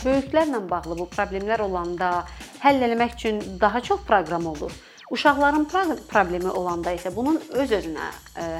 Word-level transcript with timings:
Böyüklərlə 0.00 0.62
bağlı 0.70 0.94
bu 0.96 1.04
problemlər 1.12 1.60
olanda 1.60 2.22
həll 2.62 2.80
etmək 2.86 3.18
üçün 3.18 3.42
daha 3.60 3.82
çox 3.84 4.00
proqram 4.08 4.46
olur. 4.48 4.72
Uşaqların 5.12 5.66
problemi 6.08 6.48
olanda 6.62 6.94
isə 6.96 7.12
bunun 7.16 7.36
öz-özünə 7.50 8.08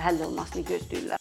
həll 0.04 0.20
olmasını 0.26 0.66
gözləyirlər. 0.74 1.19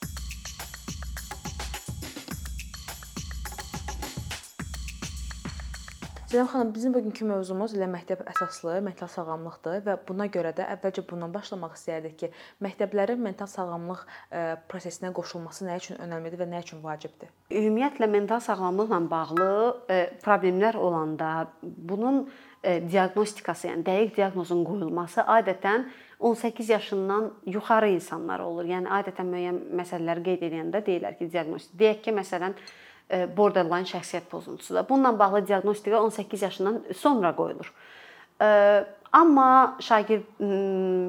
Zeynəb 6.30 6.46
xanım, 6.52 6.74
bizim 6.76 6.94
bugünkü 6.94 7.26
mövzumuz 7.26 7.72
elə 7.74 7.88
məktəb 7.90 8.20
əsaslı 8.30 8.76
mental 8.86 9.10
sağlamlıqdır 9.10 9.80
və 9.88 9.96
buna 10.06 10.28
görə 10.30 10.52
də 10.54 10.68
əvvəlcə 10.76 11.02
bundan 11.10 11.32
başlamaq 11.34 11.72
istəyərdik 11.74 12.18
ki, 12.20 12.28
məktəblərin 12.62 13.18
mental 13.18 13.48
sağlamlıq 13.50 14.04
e, 14.06 14.42
prosesinə 14.70 15.10
qoşulması 15.18 15.66
nə 15.66 15.80
üçün 15.82 15.98
önəmlidir 15.98 16.38
və 16.44 16.46
nə 16.52 16.60
üçün 16.62 16.84
vacibdir? 16.84 17.32
Ümumiyyətlə 17.50 18.06
mental 18.14 18.44
sağlamlıqla 18.46 19.00
bağlı 19.10 19.48
e, 19.90 19.98
problemlər 20.22 20.78
olanda 20.78 21.32
bunun 21.64 22.28
e, 22.62 22.76
diaqnostikası, 22.84 23.72
yəni 23.72 23.88
dəqiq 23.88 24.14
diaqnozun 24.20 24.62
qoyulması 24.68 25.26
adətən 25.26 25.88
18 26.20 26.70
yaşından 26.76 27.32
yuxarı 27.56 27.90
insanlar 27.96 28.46
olur. 28.46 28.70
Yəni 28.70 28.94
adətən 29.00 29.34
müəyyən 29.34 29.60
məsələləri 29.82 30.28
qeyd 30.30 30.46
edəndə 30.52 30.84
deyirlər 30.86 31.18
ki, 31.18 31.32
diaqnostik. 31.34 31.74
Deyək 31.82 32.06
ki, 32.06 32.16
məsələn, 32.22 32.58
borderline 33.38 33.88
şəxsiyyət 33.90 34.30
pozuntusudur. 34.30 34.86
Bununla 34.90 35.20
bağlı 35.20 35.48
diaqnostika 35.48 36.02
18 36.02 36.42
yaşından 36.42 36.82
sonra 36.96 37.36
qoyulur. 37.36 37.74
E, 38.42 38.48
amma 39.12 39.78
şagird 39.80 40.42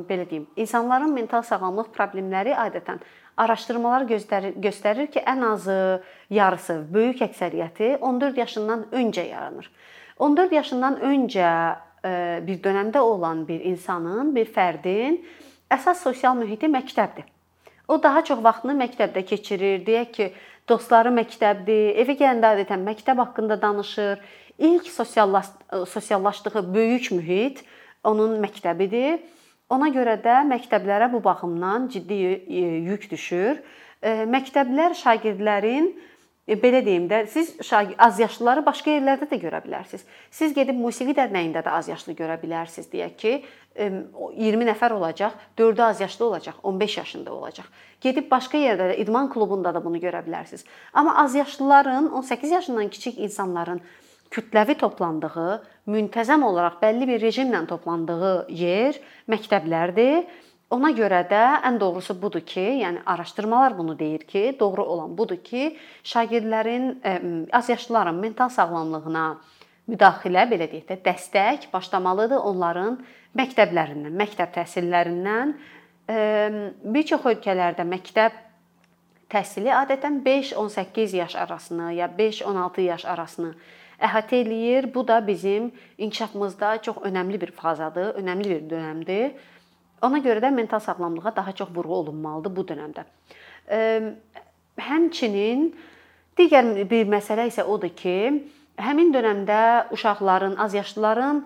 belə 0.09 0.31
deyim, 0.31 0.47
insanların 0.57 1.13
mental 1.15 1.43
sağlamlıq 1.43 1.91
problemləri 1.97 2.55
adətən 2.57 3.03
araşdırmalar 3.41 4.07
göstərir, 4.09 4.57
göstərir 4.61 5.11
ki, 5.13 5.21
ən 5.21 5.45
azı 5.53 5.77
yarısı, 6.31 6.81
böyük 6.93 7.23
əksəriyyəti 7.29 7.97
14 7.99 8.39
yaşından 8.39 8.87
öncə 8.93 9.27
yaranır. 9.29 9.71
14 10.19 10.53
yaşından 10.53 10.99
öncə 11.01 11.51
e, 12.05 12.41
bir 12.47 12.63
dövrdə 12.63 12.99
olan 12.99 13.47
bir 13.49 13.61
insanın, 13.65 14.35
bir 14.37 14.49
fərdin 14.53 15.21
əsas 15.71 16.03
sosial 16.05 16.37
mühiti 16.37 16.69
məktəbdir. 16.69 17.29
O 17.91 17.97
daha 18.03 18.23
çox 18.23 18.39
vaxtını 18.45 18.77
məktəbdə 18.79 19.25
keçirir. 19.27 19.81
Deyək 19.87 20.11
ki, 20.15 20.27
dostları 20.71 21.11
məktəbdir, 21.11 21.97
evə 21.99 22.15
gələndə 22.21 22.53
adətən 22.55 22.85
məktəb 22.87 23.19
haqqında 23.19 23.57
danışır. 23.63 24.21
İlk 24.59 24.87
sosiallaş 24.87 25.47
sosiallaşdığı 25.89 26.63
böyük 26.75 27.11
mühit 27.17 27.65
onun 28.05 28.37
məktəbidir. 28.45 29.19
Ona 29.75 29.89
görə 29.91 30.15
də 30.23 30.37
məktəblərə 30.53 31.11
bu 31.13 31.25
baxımdan 31.25 31.89
ciddi 31.91 32.21
yük 32.91 33.11
düşür. 33.11 33.59
Məktəblər 34.37 34.95
şagirdlərin 35.03 35.91
E, 35.91 36.10
belə 36.49 36.81
deyim 36.85 37.07
də, 37.11 37.27
siz 37.31 37.53
az 37.99 38.19
yaşlıları 38.19 38.65
başqa 38.67 38.91
yerlərdə 38.97 39.29
də 39.31 39.39
görə 39.43 39.61
bilərsiniz. 39.65 40.03
Siz 40.31 40.55
gedib 40.57 40.79
musiqi 40.81 41.15
dərnəyində 41.15 41.63
də 41.67 41.75
az 41.77 41.89
yaşlı 41.89 42.17
görə 42.19 42.41
bilərsiniz. 42.43 42.89
Deyək 42.91 43.17
ki, 43.21 43.35
20 43.77 44.67
nəfər 44.67 44.93
olacaq, 44.97 45.37
4-ü 45.59 45.83
az 45.83 46.01
yaşlı 46.01 46.27
olacaq, 46.27 46.59
15 46.63 46.97
yaşında 46.97 47.33
olacaq. 47.35 47.71
Gedib 48.01 48.31
başqa 48.31 48.59
yerdə 48.59 48.91
də 48.91 48.99
idman 49.05 49.31
klubunda 49.31 49.75
da 49.75 49.85
bunu 49.85 50.01
görə 50.03 50.25
bilərsiniz. 50.27 50.65
Amma 50.93 51.17
az 51.23 51.35
yaşlıların, 51.35 52.11
18 52.13 52.51
yaşından 52.51 52.89
kiçik 52.89 53.19
insanların 53.19 53.81
kütləvi 54.31 54.77
toplandığı, 54.79 55.63
müntəzəm 55.91 56.45
olaraq 56.47 56.79
bəlli 56.83 57.07
bir 57.09 57.23
rejimlə 57.23 57.65
toplandığı 57.67 58.47
yer 58.55 58.99
məktəblərdir 59.31 60.27
Ona 60.71 60.93
görə 60.95 61.25
də 61.27 61.39
ən 61.67 61.81
doğrusu 61.83 62.15
budur 62.23 62.45
ki, 62.47 62.63
yəni 62.85 63.01
araşdırmalar 63.07 63.79
bunu 63.79 63.99
deyir 63.99 64.23
ki, 64.23 64.57
doğru 64.61 64.85
olan 64.85 65.17
budur 65.19 65.37
ki, 65.37 65.77
şagirdlərin 66.05 67.49
azyaşlıların 67.53 68.15
mental 68.15 68.49
sağlamlığına 68.49 69.25
müdaxilə, 69.91 70.47
belə 70.53 70.71
deyək 70.71 70.87
də, 70.93 70.99
dəstək 71.09 71.67
başlamalıdır 71.73 72.47
onların 72.53 73.01
məktəblərindən, 73.39 74.15
məktəb 74.23 74.55
təhsillərindən. 74.61 75.57
Bir 76.95 77.11
çox 77.11 77.27
ölkələrdə 77.35 77.87
məktəb 77.91 78.39
təhsili 79.31 79.75
adətən 79.75 80.23
5-18 80.23 81.17
yaş 81.17 81.37
arasını 81.37 81.93
ya 81.99 82.11
5-16 82.19 82.87
yaş 82.87 83.05
arasını 83.11 83.55
əhatə 83.99 84.39
eləyir. 84.45 84.95
Bu 84.95 85.09
da 85.09 85.19
bizim 85.27 85.73
inkişafımızda 85.99 86.83
çox 86.83 86.97
önəmli 86.97 87.41
bir 87.41 87.51
fazadır, 87.51 88.15
önəmli 88.23 88.51
bir 88.51 88.71
dövrdir. 88.71 89.33
Ona 90.03 90.19
görə 90.25 90.41
də 90.41 90.51
mental 90.55 90.81
sağlamlığa 90.81 91.37
daha 91.37 91.53
çox 91.53 91.69
vurğu 91.75 91.95
olunmalıdır 91.95 92.57
bu 92.57 92.65
dövrdə. 92.69 93.05
Həmçinin 94.81 95.67
digər 96.39 96.89
bir 96.91 97.11
məsələ 97.11 97.47
isə 97.51 97.67
odur 97.69 97.93
ki, 97.97 98.17
həmin 98.81 99.13
dövrdə 99.13 99.93
uşaqların, 99.93 100.57
azyaşlıların 100.57 101.45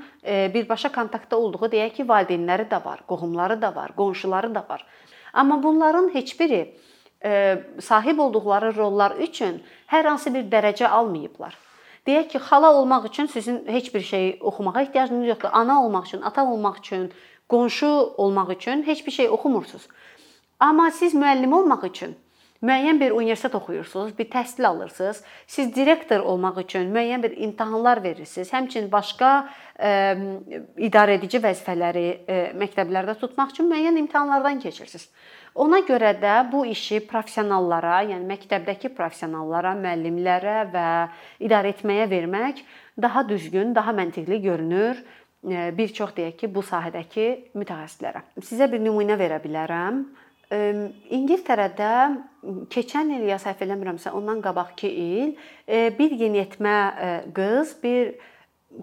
birbaşa 0.55 0.93
kontaktda 0.93 1.39
olduğu 1.39 1.67
deyək 1.75 1.99
ki, 1.99 2.09
valideynləri 2.09 2.69
də 2.71 2.85
var, 2.85 3.03
qohumları 3.07 3.61
da 3.63 3.75
var, 3.75 3.97
qonşuları 3.97 4.55
da 4.55 4.65
var. 4.69 4.87
Amma 5.33 5.63
bunların 5.63 6.15
heç 6.15 6.41
biri 6.41 6.77
sahib 7.81 8.19
olduqları 8.19 8.77
rollar 8.77 9.17
üçün 9.17 9.63
hər 9.91 10.07
hansı 10.07 10.35
bir 10.35 10.47
dərəcə 10.53 10.87
almayıblar. 10.87 11.57
Deyək 12.07 12.29
ki, 12.35 12.39
xala 12.39 12.75
olmaq 12.77 13.07
üçün 13.09 13.27
sizin 13.27 13.63
heç 13.67 13.95
bir 13.95 14.01
şey 14.01 14.39
oxumağa 14.41 14.83
ehtiyacınız 14.83 15.29
yoxdur. 15.29 15.49
Ana 15.53 15.79
olmaq 15.85 16.05
üçün, 16.05 16.23
ata 16.23 16.45
olmaq 16.45 16.79
üçün, 16.79 17.13
qonşu 17.49 18.15
olmaq 18.17 18.53
üçün 18.57 18.87
heç 18.87 19.07
bir 19.07 19.13
şey 19.13 19.29
oxumursunuz. 19.29 19.89
Amma 20.61 20.91
siz 20.91 21.15
müəllim 21.15 21.55
olmaq 21.55 21.87
üçün 21.87 22.17
müəyyən 22.65 23.01
bir 23.01 23.13
universitet 23.13 23.55
oxuyursunuz, 23.55 24.15
bir 24.19 24.31
təhsil 24.31 24.67
alırsınız. 24.67 25.23
Siz 25.47 25.75
direktor 25.75 26.21
olmaq 26.21 26.63
üçün 26.63 26.89
müəyyən 26.95 27.23
bir 27.23 27.37
imtahanlar 27.47 28.03
verirsiniz. 28.03 28.53
Həmçinin 28.53 28.91
başqa 28.93 29.33
ə, 29.77 29.93
idarə 30.89 31.19
edici 31.19 31.41
vəzifələri 31.45 32.07
ə, 32.25 32.39
məktəblərdə 32.61 33.19
tutmaq 33.21 33.53
üçün 33.53 33.69
müəyyən 33.73 34.01
imtahanlardan 34.05 34.63
keçirsiniz. 34.65 35.11
Ona 35.55 35.85
görə 35.87 36.15
də 36.19 36.39
bu 36.53 36.65
işi 36.67 37.03
professionallara, 37.07 38.01
yəni 38.09 38.27
məktəbdəki 38.27 38.91
professionallara, 38.97 39.77
müəllimlərə 39.79 40.57
və 40.73 40.87
idarə 41.47 41.75
etməyə 41.77 42.09
vermək 42.11 42.65
daha 43.03 43.23
düzgün, 43.29 43.75
daha 43.75 43.93
məntiqli 43.95 44.41
görünür 44.43 45.05
bir 45.45 45.89
çox 45.95 46.15
deyək 46.17 46.37
ki, 46.41 46.49
bu 46.55 46.63
sahədəki 46.65 47.27
mütəxəssislərə. 47.55 48.25
Sizə 48.41 48.71
bir 48.73 48.81
nümunə 48.81 49.19
verə 49.21 49.41
bilərəm. 49.45 50.05
İngiltərədə 51.15 51.93
keçən 52.73 53.11
il 53.17 53.25
ya 53.29 53.39
səhv 53.43 53.65
eləmirəmsə, 53.67 54.13
ondan 54.15 54.43
qabaqki 54.45 54.89
il 54.89 55.35
bir 55.99 56.15
yeniyetmə 56.21 56.77
qız 57.37 57.77
bir 57.83 58.15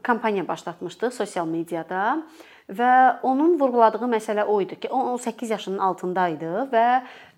kampaniya 0.04 0.48
başlatmışdı 0.48 1.12
sosial 1.12 1.48
mediada 1.48 2.22
və 2.72 3.20
onun 3.28 3.58
vurğuladığı 3.60 4.08
məsələ 4.08 4.46
o 4.48 4.62
idi 4.64 4.78
ki, 4.80 4.90
o 4.90 5.14
18 5.14 5.50
yaşının 5.52 5.80
altında 5.84 6.28
idi 6.32 6.52
və 6.72 6.86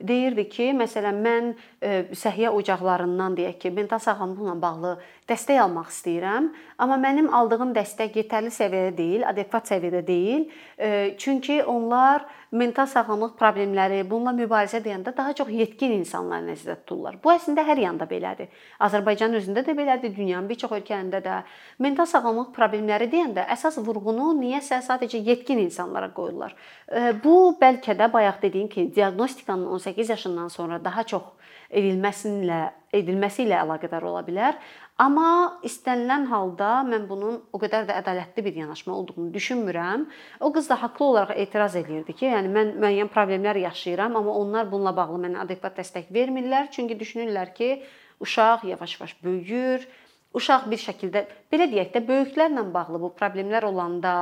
deyirdi 0.02 0.48
ki, 0.50 0.70
məsələn 0.78 1.20
mən 1.24 1.50
e, 1.82 1.92
səhiyyə 2.18 2.52
ocaqlarından 2.58 3.38
deyək 3.38 3.60
ki, 3.62 3.72
mental 3.76 4.02
sağlamlıqla 4.04 4.56
bağlı 4.62 4.94
dəstək 5.30 5.62
almaq 5.64 5.90
istəyirəm, 5.94 6.50
amma 6.84 6.98
mənim 7.00 7.30
aldığım 7.34 7.74
dəstək 7.76 8.18
yetərli 8.22 8.52
səviyyədə 8.54 8.96
deyil, 8.98 9.26
adekvat 9.28 9.70
səviyyədə 9.72 10.02
deyil. 10.08 10.48
E, 10.78 11.16
çünki 11.20 11.62
onlar 11.64 12.26
mental 12.54 12.86
sağlamlıq 12.90 13.34
problemləri, 13.40 14.04
bununla 14.10 14.34
mübarizə 14.38 14.82
edəndə 14.82 15.16
daha 15.18 15.34
çox 15.38 15.50
yetkin 15.54 15.96
insanlar 15.96 16.44
nəzərdə 16.46 16.76
tuturlar. 16.84 17.18
Bu 17.24 17.32
əslində 17.34 17.66
hər 17.66 17.82
yanda 17.82 18.06
belədir. 18.10 18.52
Azərbaycanın 18.84 19.40
özündə 19.40 19.64
də 19.66 19.76
belədir, 19.78 20.14
dünyanın 20.16 20.50
bir 20.50 20.60
çox 20.62 20.76
ölkələrində 20.78 21.24
də. 21.24 21.40
Mental 21.82 22.10
sağlamlıq 22.10 22.52
problemləri 22.56 23.10
deyəndə 23.12 23.48
əsas 23.56 23.80
vurğunu 23.82 24.34
niyəsə 24.42 24.84
sadəcə 24.86 25.24
yetkin 25.24 25.64
insanlara 25.64 26.12
qoyurlar. 26.14 26.54
E, 26.88 27.16
bu 27.24 27.56
bəlkə 27.62 27.98
də 27.98 28.12
bayaq 28.14 28.42
dediyim 28.44 28.70
kimi 28.70 28.94
diaqnostikanın 28.96 29.72
18 29.84 30.10
yaşından 30.10 30.48
sonra 30.48 30.80
daha 30.84 31.04
çox 31.04 31.24
edilməsinlə 31.74 32.60
edilməsi 32.94 33.48
ilə 33.48 33.60
əlaqədar 33.64 34.06
ola 34.06 34.22
bilər. 34.26 34.58
Amma 35.02 35.60
istənilən 35.66 36.28
halda 36.30 36.84
mən 36.88 37.08
bunun 37.10 37.40
o 37.54 37.60
qədər 37.62 37.88
də 37.90 37.98
ədalətli 38.02 38.46
bir 38.46 38.60
yanaşma 38.62 38.94
olduğunu 38.94 39.34
düşünmürəm. 39.34 40.06
O 40.40 40.52
qız 40.54 40.70
da 40.70 40.78
haqlı 40.84 41.06
olaraq 41.06 41.42
etiraz 41.46 41.76
eləyirdi 41.80 42.14
ki, 42.14 42.30
yəni 42.30 42.54
mən 42.54 42.72
müəyyən 42.84 43.10
problemlər 43.14 43.60
yaşayıram, 43.66 44.16
amma 44.16 44.38
onlar 44.44 44.70
bununla 44.72 44.96
bağlı 44.96 45.20
mənə 45.26 45.42
adekvat 45.48 45.80
dəstək 45.82 46.14
vermirlər, 46.14 46.70
çünki 46.72 47.00
düşünürlər 47.00 47.54
ki, 47.58 47.84
uşaq 48.20 48.68
yavaş-yavaş 48.70 49.18
böyüyür, 49.24 49.88
uşaq 50.34 50.66
bir 50.72 50.82
şəkildə 50.82 51.24
belə 51.54 51.68
deyək 51.72 51.92
də 51.94 52.02
böyüklərlə 52.08 52.66
bağlı 52.74 53.00
bu 53.02 53.12
problemlər 53.18 53.68
olanda 53.68 54.14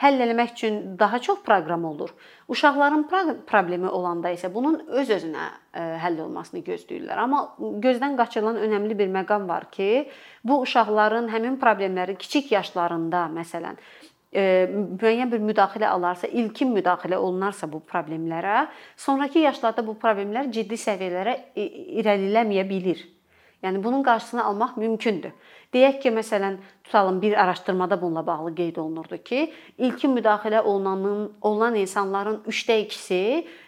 həll 0.00 0.22
etmək 0.24 0.54
üçün 0.54 0.80
daha 0.98 1.18
çox 1.18 1.42
proqram 1.44 1.84
olur. 1.84 2.10
Uşaqların 2.48 3.04
problemi 3.46 3.88
olanda 3.88 4.32
isə 4.32 4.50
bunun 4.54 4.80
öz-özünə 4.88 5.46
e, 5.74 5.84
həll 6.04 6.22
olmasını 6.24 6.64
gözləyirlər. 6.66 7.20
Amma 7.20 7.42
gözdən 7.84 8.16
qaçırılan 8.20 8.60
önəmli 8.64 8.98
bir 8.98 9.12
məqam 9.12 9.48
var 9.48 9.68
ki, 9.70 10.08
bu 10.44 10.60
uşaqların 10.64 11.28
həmin 11.32 11.58
problemləri 11.60 12.16
kiçik 12.18 12.52
yaşlarında, 12.52 13.26
məsələn, 13.36 13.76
e, 14.32 14.42
müəyyən 14.72 15.32
bir 15.32 15.44
müdaxilə 15.44 15.92
alarsa, 15.92 16.28
ilkin 16.28 16.72
müdaxilə 16.76 17.20
olunarsa 17.20 17.68
bu 17.72 17.82
problemlərə, 17.92 18.66
sonrakı 18.96 19.44
yaşlarda 19.44 19.84
bu 19.86 19.98
problemlər 20.00 20.50
ciddi 20.52 20.80
səviyyələrə 20.80 21.38
irəliləməyə 22.00 22.66
bilər. 22.68 23.06
Yəni 23.62 23.82
bunun 23.82 24.02
qarşısını 24.06 24.44
almaq 24.44 24.76
mümkündür. 24.76 25.32
Deyək 25.74 25.98
ki, 26.00 26.10
məsələn, 26.16 26.54
tutalım 26.84 27.18
bir 27.22 27.34
araşdırmada 27.42 28.00
bununla 28.02 28.26
bağlı 28.26 28.54
qeyd 28.54 28.76
olunurdu 28.80 29.18
ki, 29.24 29.52
ilkin 29.78 30.14
müdaxilə 30.16 30.62
olunanın 30.62 31.32
olunan 31.42 31.74
insanların 31.76 32.38
3də 32.48 32.78
2-si 32.86 33.20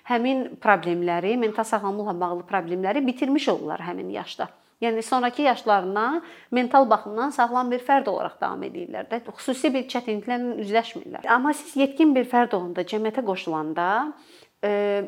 həmin 0.09 0.47
problemləri, 0.65 1.37
mental 1.37 1.69
sağlamlıqla 1.69 2.17
bağlı 2.21 2.47
problemləri 2.49 3.05
bitirmiş 3.07 3.49
olurlar 3.53 3.85
həmin 3.85 4.09
yaşda. 4.17 4.49
Yəni 4.81 5.03
sonrakı 5.03 5.43
yaşlarına 5.43 6.23
mental 6.51 6.91
baxımdan 6.91 7.31
sağlam 7.37 7.71
bir 7.71 7.83
fərd 7.85 8.09
olaraq 8.09 8.41
davam 8.41 8.63
edirlər 8.65 9.11
də. 9.11 9.21
Xüsusi 9.37 9.69
bir 9.75 9.85
çətinliklərlə 9.93 10.57
üzləşmirlər. 10.65 11.27
Amma 11.29 11.53
siz 11.53 11.77
yetkin 11.77 12.15
bir 12.17 12.25
fərd 12.25 12.57
olanda, 12.57 12.87
cəmiyyətə 12.89 13.25
qoşulanda 13.27 13.91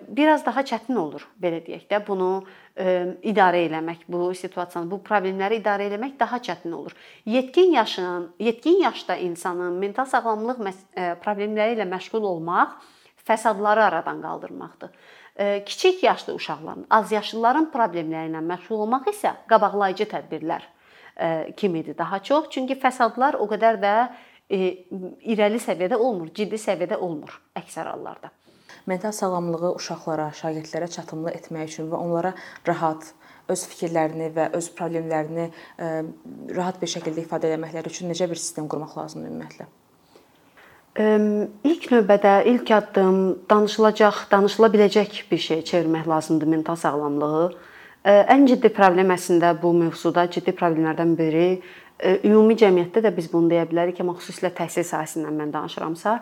biraz 0.09 0.47
daha 0.47 0.63
çətin 0.65 0.97
olur, 0.97 1.27
belə 1.37 1.61
deyək 1.67 1.85
də. 1.91 1.99
Bunu 2.07 2.45
idarə 3.29 3.61
eləmək, 3.67 4.07
bu 4.09 4.31
situasiyanı, 4.35 4.89
bu 4.91 5.03
problemləri 5.05 5.61
idarə 5.61 5.91
eləmək 5.91 6.19
daha 6.21 6.39
çətin 6.41 6.73
olur. 6.73 6.97
Yetkin 7.27 7.73
yaşın, 7.77 8.31
yetkin 8.41 8.81
yaşda 8.83 9.17
insanın 9.17 9.77
mental 9.77 10.09
sağlamlıq 10.09 10.65
problemləri 11.21 11.77
ilə 11.77 11.89
məşğul 11.93 12.25
olmaq 12.25 12.79
fəsadları 13.29 13.85
aradan 13.85 14.23
qaldırmaqdır. 14.23 14.91
Kiçik 15.67 16.03
yaşlı 16.03 16.35
uşaqların, 16.35 16.87
azyaşlıların 16.91 17.71
problemləri 17.73 18.33
ilə 18.33 18.41
məşğul 18.49 18.87
olmaq 18.87 19.13
isə 19.13 19.37
qabaqlayıcı 19.53 20.09
tədbirlər 20.17 20.65
kimidir 21.57 21.99
daha 21.99 22.23
çox. 22.25 22.49
Çünki 22.51 22.81
fəsadlar 22.81 23.37
o 23.37 23.47
qədər 23.53 23.77
də 23.85 23.97
irəli 24.53 25.61
səviyyədə 25.61 25.97
olmur, 25.97 26.33
ciddi 26.35 26.57
səviyyədə 26.57 26.97
olmur 26.97 27.37
əksər 27.57 27.93
hallarda. 27.93 28.33
Mental 28.87 29.13
sağlamlığı 29.15 29.75
uşaqlara, 29.77 30.31
şagirdlərə 30.35 30.89
çatımlı 30.91 31.37
etmək 31.39 31.69
üçün 31.71 31.91
və 31.93 32.01
onlara 32.03 32.33
rahat 32.67 33.13
öz 33.53 33.63
fikirlərini 33.71 34.31
və 34.35 34.49
öz 34.59 34.69
problemlərini 34.79 35.51
rahat 36.57 36.81
bir 36.83 36.91
şəkildə 36.91 37.23
ifadə 37.27 37.53
etməkləri 37.55 37.93
üçün 37.93 38.11
necə 38.11 38.29
bir 38.31 38.41
sistem 38.41 38.67
qurmaq 38.71 38.97
lazımdır 38.99 39.31
ümumiyyətlə? 39.31 39.69
İlk 41.65 41.87
növbədə 41.89 42.33
ilk 42.51 42.71
addım 42.77 43.21
danışılacaq, 43.51 44.27
danışıla 44.31 44.69
biləcək 44.75 45.23
bir 45.31 45.41
şey 45.47 45.63
çevirmək 45.71 46.09
lazımdır 46.09 46.51
mental 46.53 46.77
sağlamlığı. 46.77 47.47
Ən 48.05 48.47
ciddi 48.51 48.69
problem 48.75 49.15
əslində 49.15 49.55
bu 49.63 49.73
mövzuda 49.79 50.27
ciddi 50.31 50.53
problemlərdən 50.59 51.15
biri 51.17 51.47
ümumi 52.27 52.59
cəmiyyətdə 52.59 53.07
də 53.07 53.13
biz 53.17 53.31
bunu 53.33 53.49
deyə 53.55 53.65
bilərik, 53.71 54.01
amma 54.03 54.17
xüsusilə 54.19 54.51
təhsil 54.59 54.85
sahəsindən 54.85 55.39
mən 55.39 55.53
danışıramsa, 55.55 56.19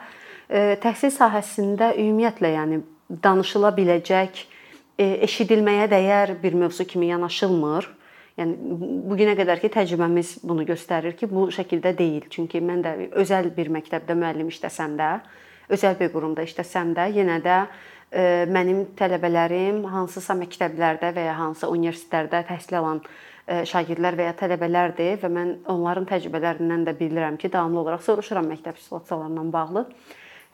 təhsil 0.51 1.13
sahəsində 1.15 1.93
ümumiyyətlə 1.95 2.55
yəni 2.57 2.81
danışıla 3.23 3.71
biləcək, 3.77 4.45
eşidilməyə 5.01 5.87
dəyər 5.91 6.35
bir 6.43 6.57
mövzu 6.59 6.85
kimi 6.85 7.11
yanaşılmır. 7.13 7.89
Yəni 8.41 8.57
bu 9.11 9.17
günə 9.19 9.35
qədərki 9.39 9.71
təcrübəmiz 9.75 10.39
bunu 10.47 10.65
göstərir 10.69 11.17
ki, 11.19 11.29
bu 11.31 11.49
şəkildə 11.53 11.93
deyil. 11.99 12.27
Çünki 12.31 12.61
mən 12.65 12.83
də 12.85 12.93
özəl 13.21 13.51
bir 13.57 13.71
məktəbdə 13.75 14.17
müəllim 14.17 14.51
işləsəm 14.53 14.95
də, 15.01 15.11
özəl 15.73 15.99
bir 15.99 16.13
qurumda 16.13 16.47
işləsəm 16.49 16.95
də, 16.97 17.09
yenə 17.19 17.41
də 17.45 17.57
e, 18.13 18.47
mənim 18.51 18.87
tələbələrim 18.99 19.83
hansısa 19.93 20.37
məktəblərdə 20.41 21.13
və 21.17 21.27
ya 21.27 21.35
hansısa 21.39 21.69
universitetlərdə 21.75 22.45
təhsil 22.49 22.79
alan 22.81 23.03
e, 23.03 23.61
şagirdlər 23.69 24.17
və 24.17 24.31
ya 24.31 24.39
tələbələrdir 24.41 25.21
və 25.21 25.33
mən 25.37 25.53
onların 25.75 26.09
təcrübələrindən 26.15 26.87
də 26.89 26.97
bilirəm 27.03 27.37
ki, 27.41 27.53
davamlı 27.53 27.85
olaraq 27.85 28.07
soruşuram 28.07 28.49
məktəb 28.55 28.81
situasiyalarla 28.81 29.47
bağlı 29.53 29.87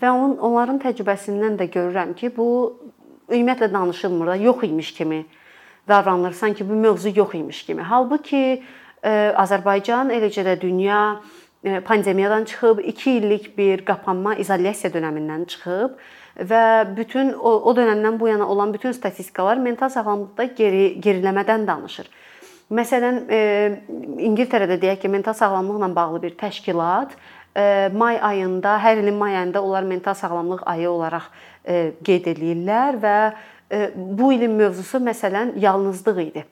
və 0.02 0.10
onun 0.12 0.36
onların 0.38 0.80
təcrübəsindən 0.82 1.56
də 1.60 1.70
görürəm 1.72 2.14
ki, 2.18 2.32
bu 2.36 2.48
ümumiyyətlə 3.30 3.72
danışılmır 3.72 4.26
da, 4.26 4.36
yox 4.36 4.64
imiş 4.64 4.92
kimi 4.94 5.24
davranılır, 5.88 6.32
sanki 6.32 6.68
bu 6.68 6.74
mövzu 6.74 7.12
yox 7.14 7.34
imiş 7.34 7.62
kimi. 7.66 7.82
Halbuki 7.82 8.62
e, 9.02 9.10
Azərbaycan, 9.36 10.12
eləcə 10.12 10.44
də 10.46 10.60
dünya 10.60 11.20
e, 11.64 11.80
pandemiyadan 11.80 12.44
çıxıb, 12.44 12.78
2 12.84 13.10
illik 13.10 13.58
bir 13.58 13.84
qapanma, 13.84 14.34
izolyasiya 14.34 14.92
dövründən 14.92 15.46
çıxıb 15.46 15.98
və 16.36 16.62
bütün 16.96 17.32
o, 17.32 17.50
o 17.70 17.76
dövrdən 17.76 18.20
bu 18.20 18.28
yana 18.28 18.48
olan 18.48 18.74
bütün 18.74 18.92
statistikalar 18.92 19.56
mental 19.56 19.88
sağlamlıqda 19.88 20.44
geri 20.44 21.00
geriləmədən 21.00 21.66
danışır. 21.66 22.10
Məsələn, 22.66 23.20
e, 23.30 23.38
İngiltərədə 24.26 24.80
deyək 24.82 25.04
ki, 25.04 25.08
mental 25.08 25.34
sağlamlıqla 25.38 25.94
bağlı 25.96 26.22
bir 26.22 26.36
təşkilat 26.36 27.14
may 27.96 28.18
ayında, 28.20 28.76
hər 28.84 29.00
ilin 29.00 29.16
may 29.16 29.36
ayında 29.36 29.62
onlar 29.62 29.82
mental 29.82 30.14
sağlamlıq 30.14 30.66
ayı 30.68 30.90
olaraq 30.90 31.30
qeyd 32.04 32.28
eləyirlər 32.34 33.00
və 33.00 33.16
bu 33.96 34.32
ilin 34.36 34.52
mövzusu 34.58 35.00
məsələn 35.00 35.56
yalnızlıq 35.58 36.20
idi. 36.26 36.44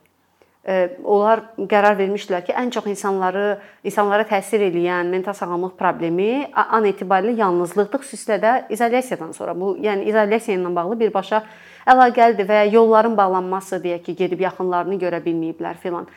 Onlar 1.05 1.43
qərar 1.69 1.93
vermişdilər 1.99 2.47
ki, 2.47 2.55
ən 2.57 2.71
çox 2.73 2.87
insanları 2.89 3.59
insanlara 3.85 4.25
təsir 4.25 4.65
edən 4.65 5.11
mental 5.13 5.37
sağlamlıq 5.37 5.75
problemi 5.77 6.47
an 6.57 6.89
etibarilə 6.89 7.37
yalnızlıqdır, 7.37 8.01
xüsusilə 8.01 8.39
də 8.41 8.55
izolyasiyadan 8.73 9.37
sonra. 9.37 9.53
Bu, 9.53 9.75
yəni 9.77 10.09
izolyasiya 10.09 10.57
ilə 10.57 10.73
bağlı 10.73 10.99
birbaşa 11.05 11.43
əlaqəlidir 11.85 12.49
və 12.49 12.63
yolların 12.73 13.13
bağlanması 13.17 13.83
deyək 13.85 14.09
ki, 14.09 14.17
gedib 14.25 14.41
yaxınlarını 14.47 14.97
görə 15.05 15.21
bilməyiblər 15.21 15.77
filan. 15.85 16.09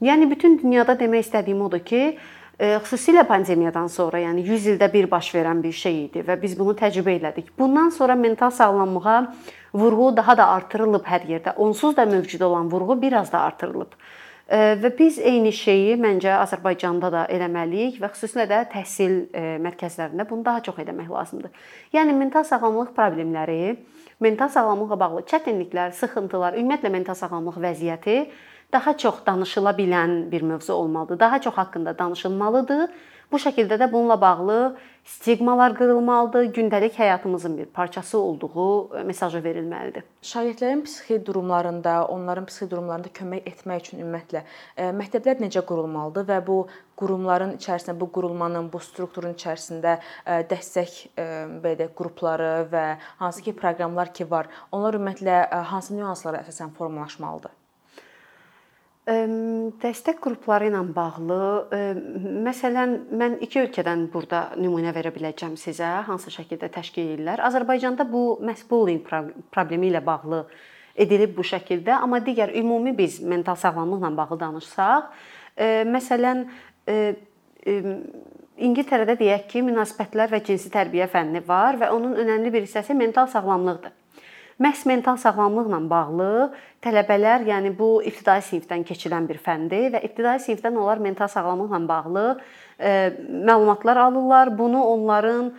Yəni 0.00 0.30
bütün 0.30 0.56
dünyada 0.62 0.96
demək 0.96 1.28
istədiyim 1.28 1.60
odur 1.68 1.84
ki, 1.84 2.16
xüsusilə 2.60 3.24
pandemiyadan 3.24 3.86
sonra, 3.88 4.20
yəni 4.20 4.44
100 4.44 4.66
ildə 4.74 4.90
bir 4.92 5.06
baş 5.10 5.30
verən 5.32 5.62
bir 5.64 5.72
şey 5.72 5.94
idi 6.04 6.24
və 6.26 6.36
biz 6.42 6.58
bunu 6.58 6.74
təcrübə 6.76 7.14
elədik. 7.16 7.46
Bundan 7.58 7.88
sonra 7.88 8.14
mental 8.14 8.50
sağlamlığa 8.50 9.20
vurğu 9.72 10.16
daha 10.16 10.36
da 10.36 10.48
artırılıb 10.58 11.06
hər 11.08 11.24
yerdə. 11.24 11.54
Onsuz 11.56 11.96
da 11.96 12.04
mövcud 12.06 12.40
olan 12.40 12.68
vurğu 12.70 13.00
biraz 13.02 13.32
da 13.32 13.40
artırılıb. 13.40 13.96
Və 14.50 14.90
biz 14.98 15.18
eyni 15.22 15.52
şeyi 15.54 15.94
məncə 15.94 16.32
Azərbaycanda 16.42 17.08
da 17.14 17.20
eləməliyik 17.30 18.00
və 18.02 18.10
xüsusilə 18.10 18.48
də 18.50 18.64
təhsil 18.72 19.30
mərkəzlərində 19.62 20.26
bunu 20.28 20.44
daha 20.44 20.60
çox 20.66 20.80
etmək 20.82 21.08
lazımdır. 21.08 21.52
Yəni 21.94 22.16
mental 22.18 22.44
sağlamlıq 22.44 22.90
problemləri, 22.96 23.76
mental 24.20 24.50
sağlamlıqla 24.50 24.98
bağlı 25.00 25.22
çətinliklər, 25.30 25.94
sıxıntılar, 25.94 26.58
ümumiyyətlə 26.58 26.90
mental 26.90 27.14
sağlamlıq 27.14 27.62
vəziyyəti 27.62 28.16
daha 28.72 28.96
çox 28.96 29.14
danışıla 29.26 29.70
bilən 29.70 30.30
bir 30.30 30.42
mövzu 30.42 30.72
olmalıdır. 30.72 31.20
Daha 31.20 31.40
çox 31.40 31.54
haqqında 31.54 31.98
danışılmalıdır. 31.98 32.90
Bu 33.32 33.38
şəkildə 33.38 33.76
də 33.78 33.86
bununla 33.92 34.20
bağlı 34.20 34.76
stigmalar 35.04 35.74
qırılmalıdır, 35.78 36.48
gündəlik 36.54 36.96
həyatımızın 36.98 37.58
bir 37.58 37.66
parçası 37.66 38.18
olduğu 38.18 38.98
e, 38.98 39.02
mesajı 39.02 39.38
verilməlidir. 39.38 40.02
Şagirdlərin 40.22 40.82
psixi 40.82 41.26
durumlarında, 41.26 42.06
onların 42.06 42.48
psixi 42.50 42.70
durumlarında 42.70 43.12
kömək 43.14 43.46
etmək 43.52 43.84
üçün 43.84 44.02
ümumiyyətlə 44.02 44.42
e, 44.76 44.88
məktəblər 44.98 45.38
necə 45.44 45.62
qurulmalıdır 45.66 46.26
və 46.32 46.40
bu 46.46 46.58
qurumların 46.98 47.54
içərisində, 47.60 47.94
bu 48.00 48.10
qurulmanın, 48.18 48.66
bu 48.72 48.82
strukturun 48.82 49.38
içərisində 49.38 50.00
e, 50.26 50.42
dəstək 50.50 50.98
belə 51.14 51.78
deyək 51.84 51.94
qrupları 52.02 52.52
və 52.74 52.84
hansı 53.22 53.46
ki 53.46 53.54
proqramlar 53.62 54.10
ki 54.12 54.30
var, 54.30 54.50
onlar 54.72 54.98
ümumiyyətlə 54.98 55.64
hansı 55.70 55.94
nüanslara 55.94 56.42
əsasən 56.42 56.74
formalaşmalıdır? 56.74 57.59
Dəstək 59.08 60.18
qrupları 60.20 60.68
ilə 60.68 60.80
bağlı 60.94 61.38
məsələn 62.44 62.90
mən 63.16 63.38
iki 63.42 63.62
ölkədən 63.62 64.04
burada 64.12 64.50
nümunə 64.60 64.92
verə 64.92 65.08
biləcəm 65.14 65.56
sizə, 65.58 66.02
hansı 66.04 66.30
şəkildə 66.34 66.68
təşkil 66.74 67.08
edirlər. 67.08 67.40
Azərbaycanda 67.48 68.04
bu 68.06 68.38
məhz 68.44 68.66
bullying 68.68 69.00
problemi 69.50 69.88
ilə 69.88 70.04
bağlı 70.04 70.44
edilib 71.00 71.32
bu 71.38 71.42
şəkildə, 71.48 71.96
amma 71.96 72.20
digər 72.20 72.52
ümumi 72.60 72.92
biz 72.98 73.22
mental 73.24 73.56
sağlamlıqla 73.56 74.10
bağlı 74.18 74.40
danışsaq, 74.40 75.08
məsələn 75.88 76.44
İngiltərədə 78.60 79.16
deyək 79.16 79.46
ki, 79.48 79.62
münasibətlər 79.64 80.28
və 80.34 80.42
cinsi 80.44 80.68
tərbiyə 80.68 81.08
fənni 81.08 81.40
var 81.48 81.80
və 81.80 81.88
onun 81.96 82.12
önəmli 82.20 82.52
bir 82.52 82.68
hissəsi 82.68 82.92
mental 82.92 83.30
sağlamlıqdır. 83.32 83.96
Məhz 84.60 84.84
mental 84.84 85.16
sağlamlıqla 85.16 85.78
bağlı 85.88 86.52
tələbələr, 86.84 87.44
yəni 87.48 87.74
bu 87.76 88.00
ibtidai 88.08 88.40
sinifdən 88.44 88.86
keçirilən 88.88 89.26
bir 89.28 89.40
fəndir 89.44 89.90
və 89.94 90.00
ibtidai 90.06 90.38
sinifdən 90.40 90.78
onlar 90.80 91.02
mental 91.04 91.28
sağlamlıqla 91.28 91.80
bağlı 91.88 92.24
e, 92.80 93.12
məlumatlar 93.50 94.00
alırlar. 94.00 94.58
Bunu 94.58 94.82
onların 94.84 95.52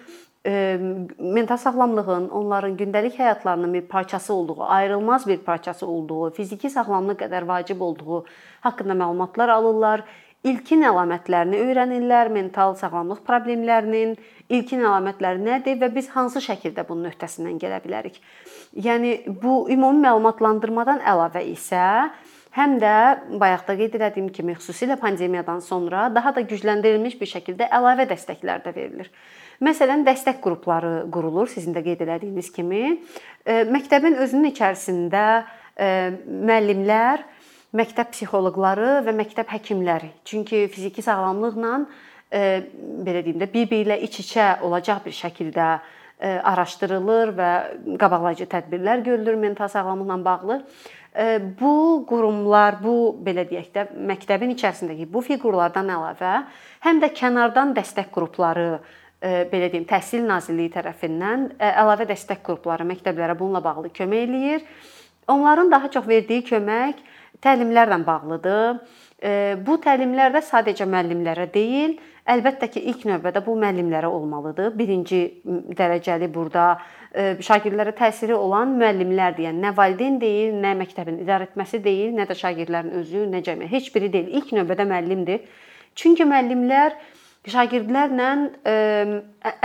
e, 0.46 0.80
mental 1.20 1.58
sağlamlığın 1.58 2.30
onların 2.30 2.78
gündəlik 2.78 3.20
həyatlarının 3.20 3.74
bir 3.74 3.82
parçası 3.82 4.34
olduğu, 4.34 4.64
ayrılmaz 4.64 5.28
bir 5.28 5.38
parçası 5.38 5.88
olduğu, 5.88 6.30
fiziki 6.34 6.70
sağlamlıq 6.70 7.22
qədər 7.22 7.48
vacib 7.48 7.82
olduğu 7.82 8.26
haqqında 8.62 8.94
məlumatlar 8.94 9.52
alırlar. 9.52 10.04
İlkin 10.42 10.82
əlamətlərini 10.90 11.60
öyrənirlər, 11.62 12.32
mental 12.34 12.74
sağlamlıq 12.80 13.20
problemlərinin 13.28 14.16
ilkin 14.50 14.82
əlamətləri 14.82 15.38
nədir 15.38 15.76
və 15.78 15.92
biz 15.94 16.08
hansı 16.16 16.42
şəkildə 16.42 16.82
bunun 16.88 17.12
öhdəsindən 17.12 17.60
gələ 17.62 17.78
bilərik. 17.84 18.18
Yəni 18.74 19.20
bu 19.30 19.68
ümumi 19.70 20.02
məlumatlandırmadan 20.08 21.04
əlavə 21.06 21.44
isə 21.52 21.84
həm 22.58 22.80
də 22.82 22.96
bayaq 23.38 23.68
da 23.68 23.76
qeyd 23.84 24.00
etdiyim 24.00 24.32
kimi 24.34 24.56
xüsusilə 24.58 24.98
pandemiyadan 25.00 25.62
sonra 25.62 26.08
daha 26.16 26.34
da 26.34 26.42
gücləndirilmiş 26.42 27.20
bir 27.22 27.30
şəkildə 27.36 27.70
əlavə 27.70 28.08
dəstəklər 28.10 28.66
də 28.66 28.74
verilir. 28.76 29.12
Məsələn, 29.62 30.02
dəstək 30.08 30.42
qrupları 30.42 31.04
qurulur, 31.14 31.54
sizin 31.54 31.78
də 31.78 31.86
qeyd 31.86 32.02
etdiyiniz 32.08 32.50
kimi. 32.50 32.98
Məktəbin 33.46 34.18
özünün 34.26 34.50
içərisində 34.50 35.46
müəllimlər 35.78 37.28
məktəb 37.78 38.12
psixoloqları 38.12 39.00
və 39.06 39.14
məktəb 39.16 39.52
həkimləri. 39.52 40.12
Çünki 40.28 40.66
fiziki 40.72 41.04
sağlamlıqla 41.06 41.74
e, 42.32 42.42
belə 43.06 43.24
deyim 43.24 43.40
də 43.40 43.48
bir-biri 43.54 43.86
ilə 43.86 43.98
iç-içə 44.08 44.62
olacaq 44.68 45.06
bir 45.06 45.16
şəkildə 45.16 45.68
e, 46.20 46.34
araşdırılır 46.52 47.36
və 47.38 47.52
qabaqlayıcı 48.02 48.50
tədbirlər 48.52 49.06
görülür 49.06 49.40
mental 49.40 49.72
sağlamlıqla 49.72 50.18
bağlı. 50.26 50.58
E, 51.16 51.40
bu 51.60 52.04
qurumlar, 52.10 52.82
bu 52.84 53.16
belə 53.24 53.48
deyək 53.48 53.72
də 53.76 53.88
məktəbin 54.12 54.52
içərisindəki 54.58 55.08
bu 55.14 55.24
fiqurlardan 55.24 55.94
əlavə 55.96 56.42
həm 56.84 57.00
də 57.04 57.14
kənardan 57.16 57.72
dəstək 57.78 58.12
qrupları 58.12 58.74
belə 59.22 59.68
deyim, 59.70 59.84
Təhsil 59.86 60.24
Nazirliyi 60.26 60.72
tərəfindən 60.74 61.52
əlavə 61.62 62.08
dəstək 62.10 62.40
qrupları 62.42 62.88
məktəblərə 62.90 63.36
bununla 63.38 63.60
bağlı 63.62 63.92
kömək 63.94 64.24
eləyir. 64.26 64.64
Onların 65.30 65.70
daha 65.72 65.92
çox 65.94 66.08
verdiyi 66.08 66.42
kömək 66.44 67.04
təlimlərlə 67.40 68.02
bağlıdır. 68.06 68.82
Bu 69.62 69.76
təlimlər 69.84 70.34
də 70.34 70.42
sadəcə 70.42 70.88
müəllimlərə 70.90 71.46
deyil, 71.54 72.00
əlbəttə 72.32 72.68
ki, 72.74 72.82
ilk 72.90 73.06
növbədə 73.06 73.44
bu 73.46 73.54
müəllimlərə 73.62 74.10
olmalıdır. 74.10 74.74
Birinci 74.78 75.22
dərəcəli 75.78 76.30
burada 76.34 76.66
şagirdlərə 77.44 77.94
təsiri 77.98 78.34
olan 78.34 78.76
müəllimlərdir. 78.82 79.48
Yəni 79.50 79.62
nə 79.62 79.74
valideyn 79.78 80.20
deyil, 80.22 80.58
nə 80.64 80.74
məktəbin 80.82 81.22
idarəetməsi 81.22 81.82
deyil, 81.86 82.14
nə 82.18 82.26
də 82.30 82.38
şagirdlərin 82.40 82.94
özü, 83.02 83.26
nə 83.30 83.42
cəmiyyət, 83.46 83.74
heç 83.74 83.90
biri 83.94 84.10
deyil. 84.14 84.30
İlk 84.42 84.54
növbədə 84.58 84.88
müəllimdir. 84.90 85.44
Çünki 85.98 86.26
müəllimlər 86.26 86.96
şagirdlərlə 87.52 88.30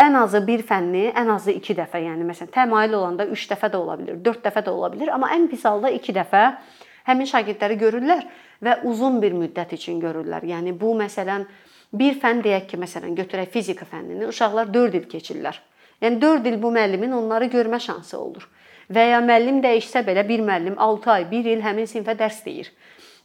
ən 0.01 0.17
azı 0.21 0.41
bir 0.47 0.65
fənni 0.69 1.11
ən 1.13 1.29
azı 1.35 1.53
2 1.59 1.77
dəfə, 1.81 2.01
yəni 2.07 2.25
məsələn 2.25 2.53
təmayül 2.55 2.97
olanda 2.99 3.27
3 3.29 3.51
dəfə 3.53 3.69
də 3.73 3.77
ola 3.77 3.99
bilər, 4.01 4.17
4 4.25 4.47
dəfə 4.49 4.63
də 4.65 4.73
ola 4.73 4.89
bilər, 4.95 5.13
amma 5.13 5.29
ən 5.37 5.45
pis 5.53 5.65
halda 5.69 5.93
2 5.93 6.15
dəfə 6.17 6.45
həmin 7.07 7.29
şagirdləri 7.31 7.79
görürlər 7.81 8.27
və 8.63 8.81
uzun 8.89 9.21
bir 9.23 9.37
müddət 9.37 9.77
üçün 9.77 10.01
görürlər. 10.03 10.45
Yəni 10.47 10.75
bu 10.79 10.95
məsələn 10.99 11.47
bir 11.95 12.19
fənn 12.21 12.43
deyək 12.45 12.69
ki, 12.73 12.81
məsələn 12.83 13.17
götürək 13.19 13.51
fizika 13.53 13.87
fənnini, 13.89 14.27
uşaqlar 14.29 14.73
4 14.75 15.01
il 15.01 15.09
keçirlər. 15.11 15.61
Yəni 16.03 16.21
4 16.21 16.51
il 16.51 16.59
bu 16.63 16.73
müəllimin 16.75 17.15
onları 17.17 17.49
görmə 17.53 17.81
şansı 17.81 18.19
olur. 18.19 18.49
Və 18.93 19.09
ya 19.11 19.21
müəllim 19.25 19.63
dəyişsə 19.65 20.05
belə 20.07 20.27
bir 20.29 20.43
müəllim 20.47 20.77
6 20.79 21.11
ay, 21.11 21.29
1 21.31 21.51
il 21.55 21.63
həmin 21.65 21.89
sinfə 21.91 22.15
dərs 22.19 22.43
deyir. 22.45 22.71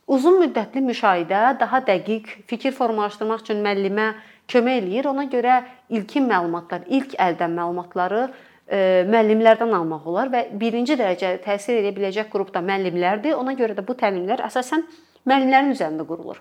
Uzun 0.08 0.40
müddətli 0.42 0.82
müşahidə 0.84 1.42
daha 1.60 1.82
dəqiq 1.88 2.30
fikir 2.50 2.74
formalaşdırmaq 2.76 3.44
üçün 3.44 3.62
müəllimə 3.64 4.08
kömək 4.50 4.82
eləyir. 4.82 5.08
Ona 5.12 5.28
görə 5.32 5.62
ilkin 5.90 6.26
məlumatlar, 6.30 6.88
ilk 6.90 7.14
əldən 7.16 7.54
məlumatları 7.60 8.26
müəllimlərdən 8.72 9.74
almaq 9.76 10.06
olar 10.08 10.30
və 10.32 10.46
birinci 10.56 10.96
dərəcədə 10.96 11.42
təsir 11.44 11.82
edə 11.82 11.92
biləcək 11.98 12.30
qrup 12.32 12.54
da 12.56 12.62
müəllimlərdir. 12.64 13.36
Ona 13.36 13.58
görə 13.60 13.76
də 13.76 13.84
bu 13.84 13.98
təlimlər 14.00 14.46
əsasən 14.48 14.86
müəllimlərin 15.28 15.74
üzərində 15.74 16.06
qurulur. 16.08 16.40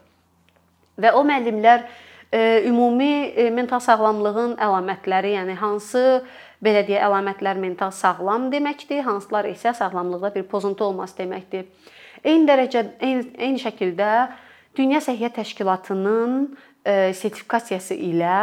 Və 1.00 1.10
o 1.16 1.25
müəllimlər 1.26 1.88
ümumi 2.68 3.50
mental 3.50 3.82
sağlamlığın 3.82 4.54
əlamətləri, 4.62 5.34
yəni 5.34 5.56
hansı 5.58 6.22
belə 6.62 6.84
deyə 6.87 7.02
əlamətlər 7.08 7.58
mental 7.58 7.90
sağlam 7.90 8.46
deməkdir, 8.52 9.02
hansılar 9.02 9.49
isə 9.50 9.75
sağlamlıqda 9.75 10.30
bir 10.37 10.46
pozuntu 10.46 10.87
olması 10.87 11.18
deməkdir. 11.25 11.66
Eyni 12.22 12.46
dərəcə 12.46 12.84
eyni, 13.00 13.26
eyni 13.34 13.58
şəkildə 13.58 14.10
Dünya 14.78 15.00
Səhiyyə 15.02 15.32
Təşkilatının 15.34 16.44
sertifikasiyası 16.87 17.96
ilə 17.99 18.37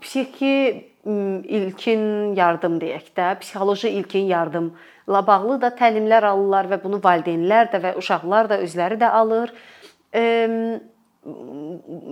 psixi 0.00 0.54
ilkin 1.04 2.34
yardım 2.36 2.78
deyək 2.80 3.12
də, 3.16 3.38
psixoloji 3.40 3.88
ilkin 3.88 4.26
yardımla 4.28 5.26
bağlı 5.26 5.60
da 5.62 5.70
təlimlər 5.76 6.26
alırlar 6.28 6.68
və 6.74 6.82
bunu 6.82 7.00
valideynlər 7.00 7.70
də 7.72 7.80
və 7.80 7.94
uşaqlar 7.96 8.48
da 8.50 8.58
özləri 8.60 8.98
də 9.00 9.08
alır. 9.08 9.52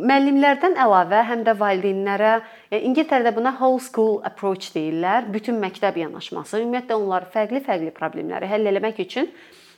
Müəllimlərdən 0.09 0.77
əlavə 0.81 1.23
həm 1.29 1.45
də 1.45 1.55
valideynlərə, 1.61 2.33
yəni 2.73 2.91
İngiltərədə 2.91 3.35
buna 3.37 3.53
whole 3.61 3.81
school 3.81 4.21
approach 4.25 4.73
deyirlər, 4.75 5.29
bütün 5.33 5.61
məktəb 5.61 5.97
yanaşması. 6.01 6.63
Ümumiyyətlə 6.65 6.97
onlar 6.97 7.29
fərqli-fərqli 7.35 7.93
problemləri 7.97 8.49
həll 8.49 8.73
etmək 8.73 9.05
üçün 9.05 9.33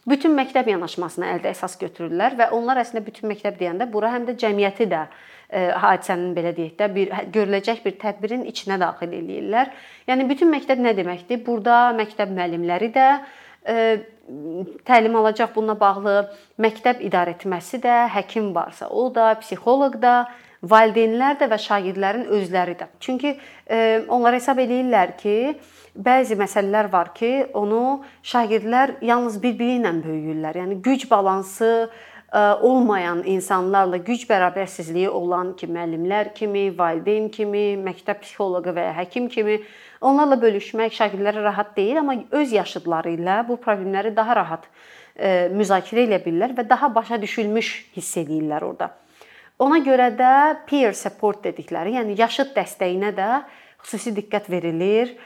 bütün 0.09 0.33
məktəb 0.35 0.71
yanaşmasını 0.71 1.27
əldə 1.35 1.51
əsas 1.53 1.77
götürürlər 1.81 2.39
və 2.39 2.51
onlar 2.57 2.81
əslində 2.81 3.05
bütün 3.05 3.29
məktəb 3.31 3.59
deyəndə 3.61 3.87
bura 3.93 4.11
həm 4.15 4.25
də 4.29 4.37
cəmiyyəti 4.41 4.87
də 4.91 5.05
hadisənin 5.51 6.35
belə 6.37 6.53
deyək 6.57 6.77
də 6.79 6.89
bir 6.95 7.13
hə, 7.15 7.25
görüləcək 7.35 7.83
bir 7.85 7.97
tədbirin 7.99 8.45
içinə 8.51 8.79
daxil 8.81 9.15
eləyirlər. 9.19 9.73
Yəni 10.11 10.29
bütün 10.31 10.53
məktəb 10.53 10.83
nə 10.83 10.95
deməkdir? 10.99 11.43
Burada 11.47 11.91
məktəb 11.99 12.31
müəllimləri 12.37 12.91
də 12.95 13.09
e, 13.67 13.79
təlim 14.87 15.17
alacaq 15.19 15.55
bununla 15.55 15.75
bağlı, 15.81 16.15
məktəb 16.63 17.03
idarəetməsi 17.09 17.81
də, 17.83 17.97
həkim 18.15 18.53
varsa, 18.55 18.89
o 18.89 19.09
da, 19.15 19.33
psixoloq 19.43 19.99
da, 20.03 20.15
valideynlər 20.63 21.39
də 21.41 21.49
və 21.51 21.59
şagirdlərin 21.61 22.27
özləri 22.37 22.77
də. 22.79 22.91
Çünki 23.01 23.33
e, 23.35 24.03
onlar 24.09 24.37
hesab 24.37 24.61
eləyirlər 24.61 25.17
ki, 25.19 25.37
bəzi 25.97 26.37
məsələlər 26.39 26.91
var 26.93 27.15
ki, 27.17 27.33
onu 27.57 28.03
şagirdlər 28.23 28.99
yalnız 29.03 29.41
bir-biri 29.43 29.81
ilə 29.81 29.95
böyüyürlər. 30.05 30.61
Yəni 30.63 30.81
güc 30.85 31.09
balansı 31.11 31.89
e, 31.89 32.10
olmayan 32.63 33.25
insanlarla 33.27 33.99
güc 34.07 34.23
bərabərsizliyi 34.31 35.09
olan 35.09 35.53
ki, 35.59 35.67
müəllimlər 35.67 36.31
kimi, 36.35 36.69
valideyn 36.79 37.29
kimi, 37.35 37.75
məktəb 37.83 38.21
psixoloqu 38.23 38.71
və 38.77 38.85
ya 38.87 38.93
həkim 39.01 39.27
kimi 39.33 39.59
onlarla 40.01 40.39
bölüşmək 40.39 40.95
şagirdlərə 40.95 41.43
rahat 41.43 41.75
deyil, 41.77 41.99
amma 42.05 42.15
öz 42.31 42.53
yaşıdları 42.55 43.17
ilə 43.17 43.41
bu 43.49 43.59
problemləri 43.59 44.15
daha 44.17 44.37
rahat 44.39 44.69
müzakirə 45.53 46.07
edə 46.07 46.21
bilirlər 46.23 46.55
və 46.57 46.69
daha 46.71 46.89
başa 46.95 47.19
düşülmüş 47.21 47.71
hiss 47.97 48.17
edirlər 48.23 48.63
orada. 48.65 48.93
Ona 49.61 49.83
görə 49.85 50.07
də 50.17 50.35
peer 50.71 50.95
support 50.97 51.43
dedikləri, 51.45 51.99
yəni 51.99 52.15
yaşıd 52.17 52.55
dəstəyinə 52.55 53.11
də 53.17 53.31
xüsusi 53.83 54.15
diqqət 54.17 54.47
verilir 54.49 55.17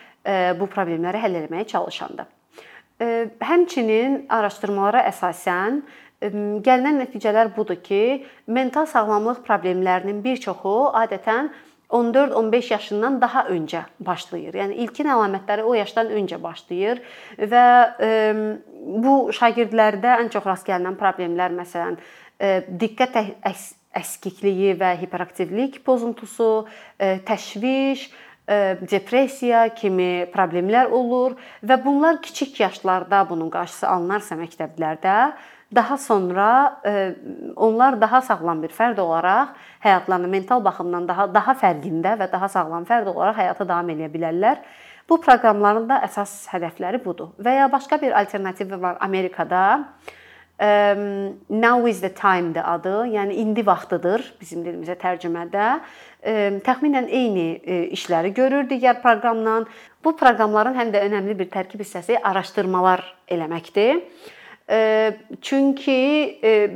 bu 0.59 0.67
problemləri 0.73 1.21
həll 1.21 1.37
etməyə 1.45 1.69
çalışanda. 1.69 2.25
Həmçinin 3.45 4.25
araşdırmalara 4.33 5.05
əsasən 5.11 5.83
gəlinən 6.25 7.03
nəticələr 7.03 7.53
budur 7.57 7.79
ki, 7.85 8.25
mental 8.47 8.87
sağlamlıq 8.89 9.43
problemlərinin 9.47 10.23
bir 10.25 10.41
çoxu 10.41 10.75
adətən 10.97 11.51
14-15 11.95 12.73
yaşından 12.73 13.21
daha 13.21 13.45
öncə 13.53 13.85
başlayır. 14.01 14.57
Yəni 14.57 14.81
ilkin 14.83 15.11
əlamətləri 15.15 15.63
o 15.63 15.75
yaşdan 15.77 16.11
öncə 16.17 16.41
başlayır 16.43 17.03
və 17.39 17.65
bu 19.05 19.15
şagirdlərdə 19.37 20.19
ən 20.25 20.33
çox 20.33 20.49
rast 20.49 20.67
gəlinən 20.69 20.97
problemlər 20.99 21.55
məsələn 21.55 22.01
diqqət 22.81 23.21
əskikliyi 23.95 24.75
və 24.81 24.95
hiperaktivlik 25.05 25.85
pozuntusu, 25.87 26.65
təşviş, 26.99 28.09
depressiya 28.91 29.69
kimi 29.77 30.27
problemlər 30.35 30.91
olur 30.93 31.39
və 31.65 31.79
bunlar 31.85 32.21
kiçik 32.23 32.59
yaşlarda 32.61 33.23
bunun 33.29 33.49
qarşısı 33.53 33.89
alınarsa 33.89 34.37
məktəblərdə, 34.37 35.33
daha 35.75 35.99
sonra 35.99 36.81
onlar 37.57 38.01
daha 38.01 38.21
sağlam 38.23 38.63
bir 38.63 38.73
fərd 38.75 39.01
olaraq 39.01 39.55
həyatlarını 39.85 40.31
mental 40.31 40.65
baxımdan 40.65 41.09
daha 41.09 41.29
daha 41.35 41.55
fərqində 41.59 42.17
və 42.21 42.31
daha 42.33 42.49
sağlam 42.49 42.87
fərd 42.89 43.11
olaraq 43.13 43.39
həyata 43.43 43.69
davam 43.69 43.91
edə 43.95 44.11
bilərlər. 44.13 44.61
Bu 45.09 45.19
proqramların 45.21 45.89
da 45.89 46.01
əsas 46.07 46.47
hədəfləri 46.53 47.03
budur. 47.05 47.35
Və 47.39 47.59
ya 47.59 47.71
başqa 47.73 48.01
bir 48.01 48.15
alternativi 48.17 48.81
var 48.83 48.97
Amerikada. 49.01 49.85
Now 51.51 51.91
is 51.91 52.01
the 52.01 52.09
time-dir 52.15 52.63
adı. 52.75 52.95
Yəni 53.13 53.35
indi 53.43 53.67
vaxtıdır 53.67 54.23
bizim 54.41 54.63
dilimizə 54.65 54.95
tərcümədə 55.01 55.67
təxminən 56.65 57.11
eyni 57.11 57.49
işləri 57.93 58.31
görür 58.33 58.69
digər 58.71 59.03
proqramla. 59.03 59.65
Bu 60.05 60.15
proqramların 60.17 60.79
həm 60.79 60.95
də 60.95 61.03
önəmli 61.09 61.37
bir 61.39 61.51
tərkib 61.53 61.83
hissəsi 61.83 62.17
araşdırmalar 62.23 63.03
eləməkdir. 63.29 64.01
Çünki 65.45 66.01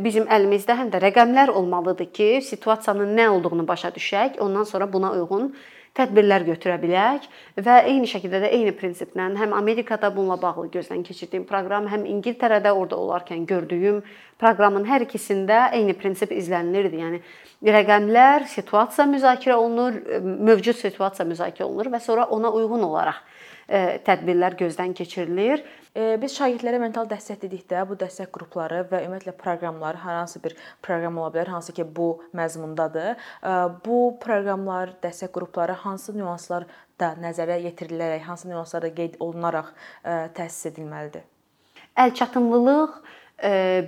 bizim 0.04 0.28
əlimizdə 0.28 0.76
həm 0.76 0.92
də 0.92 1.00
rəqəmlər 1.06 1.48
olmalıdır 1.56 2.12
ki, 2.12 2.28
situasiyanın 2.44 3.16
nə 3.16 3.28
olduğunu 3.32 3.64
başa 3.68 3.88
düşək, 3.94 4.36
ondan 4.44 4.68
sonra 4.68 4.92
buna 4.92 5.14
uyğun 5.16 5.54
tədbirlər 5.96 6.44
götürə 6.46 6.76
bilək 6.82 7.24
və 7.56 7.78
eyni 7.88 8.06
şəkildə 8.06 8.42
də 8.44 8.50
eyni 8.54 8.74
prinsiplə 8.76 9.30
həm 9.40 9.56
Amerikada 9.56 10.12
bununla 10.14 10.36
bağlı 10.42 10.68
gözdən 10.76 11.00
keçirdiyim 11.02 11.46
proqram, 11.48 11.88
həm 11.88 12.04
İngiltərədə 12.12 12.70
orada 12.70 13.00
olarkən 13.00 13.46
gördüyüm 13.48 14.02
proqramın 14.38 14.84
hər 14.86 15.08
ikisində 15.08 15.72
eyni 15.72 15.96
prinsip 15.98 16.30
izlənilirdi. 16.36 17.00
Yəni 17.02 17.72
rəqəmlər, 17.72 18.46
situasiya 18.52 19.08
müzakirə 19.10 19.56
olunur, 19.56 19.96
mövcud 20.22 20.76
situasiya 20.76 21.26
müzakirə 21.26 21.64
olunur 21.66 21.90
və 21.96 22.04
sonra 22.04 22.28
ona 22.36 22.52
uyğun 22.52 22.84
olaraq 22.92 23.24
tədbirlər 23.68 24.56
gözdən 24.56 24.94
keçirilir. 24.96 25.62
Biz 25.94 26.34
şagirdlərə 26.38 26.78
mental 26.80 27.08
dəstək 27.10 27.40
dedikdə 27.42 27.82
bu 27.88 27.96
dəstək 27.98 28.30
qrupları 28.32 28.84
və 28.88 29.00
ümumiyyətlə 29.04 29.34
proqramlar 29.40 29.98
hər 30.04 30.20
hansı 30.20 30.40
bir 30.44 30.54
proqram 30.84 31.18
ola 31.18 31.32
bilər, 31.34 31.50
hansı 31.52 31.74
ki 31.76 31.84
bu 31.96 32.08
məzmundadır. 32.38 33.18
Bu 33.84 33.98
proqramlar, 34.22 34.94
dəstək 35.02 35.32
qrupları 35.34 35.74
hansı 35.84 36.14
nüanslar 36.16 36.68
da 37.00 37.12
nəzərə 37.20 37.58
yetirilərək, 37.66 38.24
hansı 38.30 38.48
nüanslar 38.48 38.86
da 38.86 38.92
qeyd 38.94 39.18
olunaraq 39.20 39.72
təsis 40.38 40.70
edilməlidir? 40.72 41.26
Əlçatımlılıq 41.98 43.00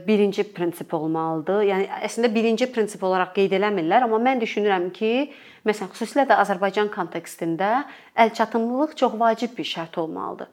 birinci 0.06 0.44
prinsip 0.54 0.94
olmalıdır. 0.94 1.64
Yəni 1.66 1.88
əslində 2.06 2.30
birinci 2.34 2.68
prinsip 2.70 3.02
olaraq 3.02 3.32
qeyd 3.34 3.56
eləmirlər, 3.58 4.06
amma 4.06 4.20
mən 4.22 4.42
düşünürəm 4.44 4.90
ki, 4.94 5.30
məsələn, 5.66 5.90
xüsusilə 5.94 6.28
də 6.30 6.38
Azərbaycan 6.44 6.90
kontekstində 6.94 7.84
əlçatımlılıq 8.14 8.94
çox 9.00 9.18
vacib 9.18 9.56
bir 9.58 9.66
şərt 9.66 9.98
olmalıdır. 9.98 10.48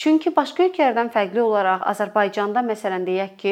Çünki 0.00 0.30
başqa 0.32 0.64
ölkələrdən 0.64 1.10
fərqli 1.12 1.42
olaraq 1.44 1.82
Azərbaycanda 1.90 2.62
məsələn 2.64 3.02
deyək 3.04 3.34
ki, 3.42 3.50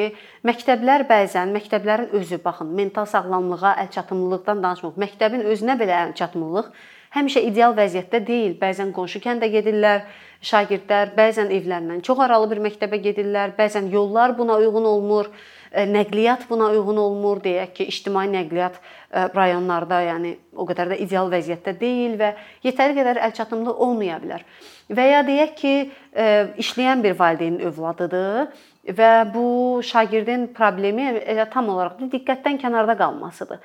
məktəblər 0.49 1.05
bəzən 1.11 1.53
məktəblərin 1.53 2.15
özü 2.17 2.39
baxın, 2.45 2.71
mental 2.73 3.05
sağlamlığa 3.11 3.75
əlçatımlılıqdan 3.83 4.63
danışmırıq. 4.65 5.03
Məktəbin 5.05 5.45
özünə 5.53 5.77
belə 5.77 5.99
əlçatımlılıq 6.07 6.73
həmişə 7.17 7.45
ideal 7.49 7.77
vəziyyətdə 7.77 8.23
deyil. 8.27 8.57
Bəzən 8.61 8.93
qonşu 8.97 9.23
kəndə 9.25 9.49
gedirlər 9.53 10.07
şagirdlər, 10.45 11.15
bəzən 11.17 11.51
evlərindən 11.55 12.03
çox 12.07 12.21
aralı 12.23 12.53
bir 12.53 12.61
məktəbə 12.69 13.01
gedirlər, 13.03 13.55
bəzən 13.59 13.91
yollar 13.91 14.37
buna 14.39 14.59
uyğun 14.63 14.85
olmur, 14.87 15.31
e, 15.73 15.83
nəqliyyat 15.91 16.47
buna 16.51 16.71
uyğun 16.77 17.01
olmur, 17.03 17.41
deyək 17.43 17.73
ki, 17.75 17.89
ictimai 17.91 18.29
nəqliyyat 18.31 18.79
e, 18.79 19.27
rayonlarda, 19.35 20.01
yəni 20.13 20.37
o 20.55 20.67
qədər 20.69 20.95
də 20.95 21.01
ideal 21.03 21.31
vəziyyətdə 21.33 21.75
deyil 21.81 22.15
və 22.21 22.33
yetəri 22.67 22.95
qədər 23.01 23.23
əlçatımlı 23.29 23.75
olmaya 23.75 24.21
bilər. 24.23 24.47
Və 24.95 25.11
ya 25.11 25.25
deyək 25.27 25.59
ki, 25.59 25.75
e, 26.15 26.31
işləyən 26.63 27.03
bir 27.03 27.19
valideynin 27.19 27.67
övladıdır 27.73 28.47
və 28.99 29.13
bu 29.35 29.83
şagirdin 29.85 30.47
problemi 30.55 31.11
elə 31.19 31.51
tam 31.51 31.69
olaraq 31.75 31.99
diqqətdən 32.15 32.63
kənarda 32.63 32.95
qalmasıdır. 32.97 33.59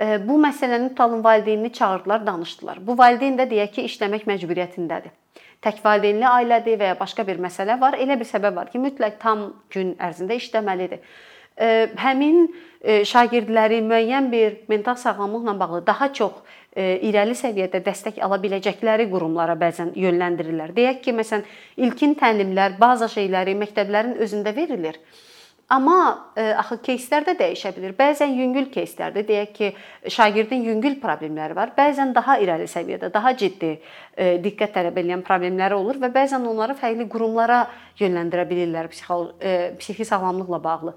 E, 0.00 0.18
bu 0.28 0.38
məsələni 0.42 0.88
tutalım 0.88 1.24
valideynini 1.24 1.72
çağırdılar, 1.72 2.26
danışdılar. 2.26 2.78
Bu 2.86 2.98
valideyn 2.98 3.38
də 3.38 3.48
deyək 3.50 3.74
ki, 3.76 3.86
işləmək 3.90 4.26
məcburiyyətindədir. 4.30 5.16
Tək 5.60 5.82
valideynli 5.84 6.24
ailədir 6.24 6.80
və 6.80 6.94
ya 6.94 7.00
başqa 7.00 7.26
bir 7.28 7.40
məsələ 7.42 7.76
var. 7.80 7.98
Elə 8.00 8.16
bir 8.20 8.28
səbəb 8.28 8.56
var 8.56 8.70
ki, 8.72 8.80
mütləq 8.80 9.18
tam 9.20 9.50
gün 9.70 9.92
ərzində 10.00 10.38
işləməlidir. 10.40 11.04
E, 11.60 11.90
həmin 12.00 12.48
şagirdləri 13.04 13.82
müəyyən 13.84 14.30
bir 14.32 14.62
mental 14.72 14.96
sağlamlıqla 14.96 15.58
bağlı 15.60 15.86
daha 15.86 16.12
çox 16.16 16.38
E, 16.70 17.00
irəli 17.02 17.34
səviyyədə 17.34 17.80
dəstək 17.82 18.20
ala 18.22 18.36
biləcəkləri 18.38 19.08
qurumlara 19.10 19.56
bəzən 19.58 19.90
yönləndirirlər. 19.98 20.70
Deyək 20.76 21.00
ki, 21.02 21.14
məsələn, 21.18 21.42
ilkin 21.82 22.14
təlimlər, 22.20 22.76
baza 22.78 23.08
şeyləri 23.10 23.56
məktəblərin 23.58 24.14
özündə 24.22 24.54
verilir. 24.54 25.00
Amma 25.70 26.32
e, 26.34 26.48
axı 26.58 26.80
keyslər 26.82 27.28
də 27.28 27.36
dəyişə 27.38 27.70
bilər. 27.76 27.92
Bəzən 27.94 28.32
yüngül 28.34 28.66
keyslərdə 28.74 29.22
deyək 29.28 29.50
ki, 29.54 29.68
şagirdin 30.10 30.64
yüngül 30.66 30.96
problemləri 31.02 31.54
var. 31.54 31.70
Bəzən 31.76 32.10
daha 32.16 32.40
irəli 32.42 32.66
səviyyədə, 32.70 33.12
daha 33.14 33.30
ciddi 33.38 33.76
e, 33.76 34.32
diqqət 34.42 34.74
tələb 34.74 34.98
edən 34.98 35.22
problemləri 35.26 35.78
olur 35.78 36.00
və 36.02 36.10
bəzən 36.16 36.48
onları 36.50 36.74
fərqli 36.80 37.06
qurumlara 37.12 37.60
yönləndirə 38.00 38.48
bilirlər 38.50 38.90
psixo 38.90 39.20
e, 39.38 39.52
psixi 39.78 40.08
sağlamlıqla 40.10 40.58
bağlı. 40.64 40.96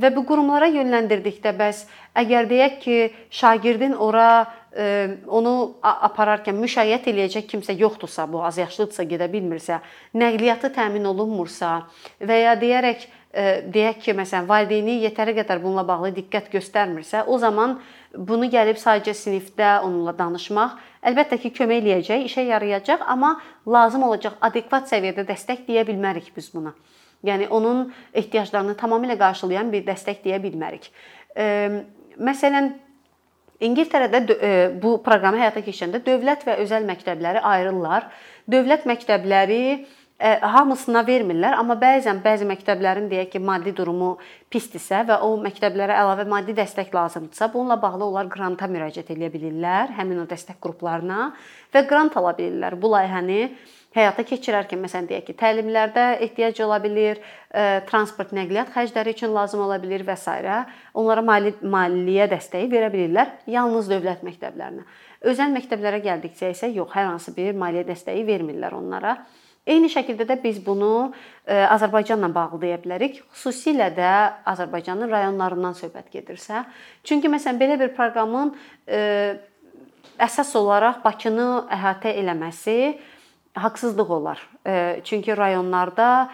Və 0.00 0.08
bu 0.16 0.24
qurumlara 0.28 0.70
yönləndirdikdə 0.72 1.52
bəs 1.56 1.82
əgər 2.16 2.48
deyək 2.48 2.80
ki, 2.80 2.96
şagirdin 3.36 3.98
ora 4.00 4.46
e, 4.72 4.88
onu 5.28 5.52
apararkən 5.84 6.56
müşayiət 6.56 7.08
eləyəcək 7.12 7.48
kimsə 7.52 7.76
yoxdursa, 7.76 8.24
bu 8.32 8.40
azyaşlıdsa, 8.48 9.04
gedə 9.12 9.28
bilmirsə, 9.32 9.82
nəqliyyatı 10.16 10.72
təmin 10.76 11.04
olunmursa 11.12 11.78
və 12.20 12.42
ya 12.46 12.56
deyərək 12.60 13.08
deyək 13.36 13.98
ki, 14.00 14.14
məsələn, 14.16 14.46
valideyni 14.48 14.98
yetəri 15.02 15.34
qədər 15.36 15.60
bununla 15.60 15.84
bağlı 15.86 16.14
diqqət 16.16 16.48
göstərmirsə, 16.54 17.26
o 17.28 17.36
zaman 17.38 17.76
bunu 18.16 18.48
gəlib 18.52 18.78
sadəcə 18.80 19.12
sinifdə 19.16 19.74
onunla 19.84 20.14
danışmaq 20.16 20.78
əlbəttə 21.06 21.38
ki, 21.42 21.52
kömək 21.58 21.82
eləyəcək, 21.82 22.24
işə 22.30 22.46
yarayacaq, 22.48 23.04
amma 23.06 23.36
lazım 23.68 24.06
olacaq 24.08 24.38
adekvat 24.48 24.88
səviyyədə 24.90 25.26
dəstək 25.28 25.66
deyə 25.68 25.84
bilmərik 25.88 26.32
biz 26.36 26.48
buna. 26.54 26.72
Yəni 27.26 27.48
onun 27.52 27.86
ehtiyaclarını 28.14 28.76
tamamilə 28.80 29.18
qarşılayan 29.20 29.70
bir 29.72 29.84
dəstək 29.86 30.24
deyə 30.24 30.40
bilmərik. 30.42 30.88
Məsələn, 32.16 32.72
İngiltərədə 33.66 34.18
bu 34.82 34.98
proqramı 35.04 35.40
həyata 35.40 35.62
keçirəndə 35.64 36.02
dövlət 36.04 36.42
və 36.44 36.58
özəl 36.64 36.84
məktəbləri 36.88 37.40
ayrılırlar. 37.40 38.10
Dövlət 38.52 38.84
məktəbləri 38.88 39.86
e, 40.18 40.32
hamısına 40.40 41.02
vermirlər, 41.06 41.56
amma 41.60 41.76
bəzən 41.80 42.22
bəzi 42.24 42.48
məktəblərin 42.48 43.08
deyək 43.10 43.34
ki, 43.34 43.42
maddi 43.44 43.74
durumu 43.76 44.16
pisdirsə 44.52 45.02
və 45.08 45.20
o 45.26 45.34
məktəblərə 45.42 45.96
əlavə 46.02 46.26
maddi 46.30 46.56
dəstək 46.56 46.94
lazımdırsa, 46.96 47.50
bununla 47.52 47.78
bağlı 47.82 48.06
onlar 48.08 48.30
qranta 48.32 48.68
müraciət 48.70 49.12
edə 49.16 49.30
bilirlər, 49.32 49.92
həmin 49.98 50.24
o 50.24 50.28
dəstək 50.30 50.60
qruplarına 50.62 51.30
və 51.74 51.86
qrant 51.88 52.16
ala 52.16 52.32
bilirlər. 52.38 52.78
Bu 52.80 52.92
layihəni 52.94 53.40
həyata 53.96 54.24
keçirərkən 54.28 54.80
məsələn 54.84 55.08
deyək 55.10 55.30
ki, 55.30 55.36
təlimlərdə 55.40 56.06
ehtiyac 56.24 56.60
ola 56.64 56.78
bilər, 56.84 57.20
e, 57.52 57.64
transport, 57.88 58.32
nəqliyyat 58.36 58.72
xərcləri 58.74 59.16
üçün 59.16 59.32
lazım 59.36 59.64
ola 59.68 59.80
bilər 59.80 60.04
və 60.08 60.16
s. 60.16 60.36
onlara 60.94 61.22
mali 61.22 61.54
maliyyə 61.62 62.28
dəstəyi 62.32 62.68
verə 62.72 62.92
bilirlər 62.92 63.32
yalnız 63.46 63.88
dövlət 63.92 64.24
məktəblərinə. 64.24 64.84
Özəl 65.26 65.52
məktəblərə 65.54 66.02
gəldikcə 66.04 66.52
isə 66.52 66.68
yox, 66.72 66.92
hər 66.92 67.08
hansı 67.08 67.32
bir 67.36 67.56
maliyyə 67.56 67.86
dəstəyi 67.88 68.24
vermirlər 68.28 68.76
onlara. 68.76 69.16
Eyni 69.66 69.90
şəkildə 69.90 70.28
də 70.28 70.36
biz 70.42 70.60
bunu 70.62 71.10
e, 71.46 71.56
Azərbaycanla 71.74 72.30
bağlı 72.34 72.60
deyə 72.62 72.78
bilərik. 72.84 73.18
Xüsusilə 73.34 73.90
də 73.96 74.12
Azərbaycanın 74.46 75.10
rayonlarından 75.10 75.74
söhbət 75.74 76.12
gedirsə. 76.14 76.64
Çünki 77.02 77.30
məsələn 77.32 77.58
belə 77.58 77.78
bir 77.80 77.90
proqramın 77.96 78.54
e, 78.86 79.00
əsas 80.22 80.54
olaraq 80.58 81.02
Bakını 81.04 81.66
əhatə 81.74 82.14
eləməsi 82.22 82.78
haqsızlıq 83.56 84.10
olar. 84.12 84.40
Çünki 85.04 85.36
rayonlarda 85.36 86.28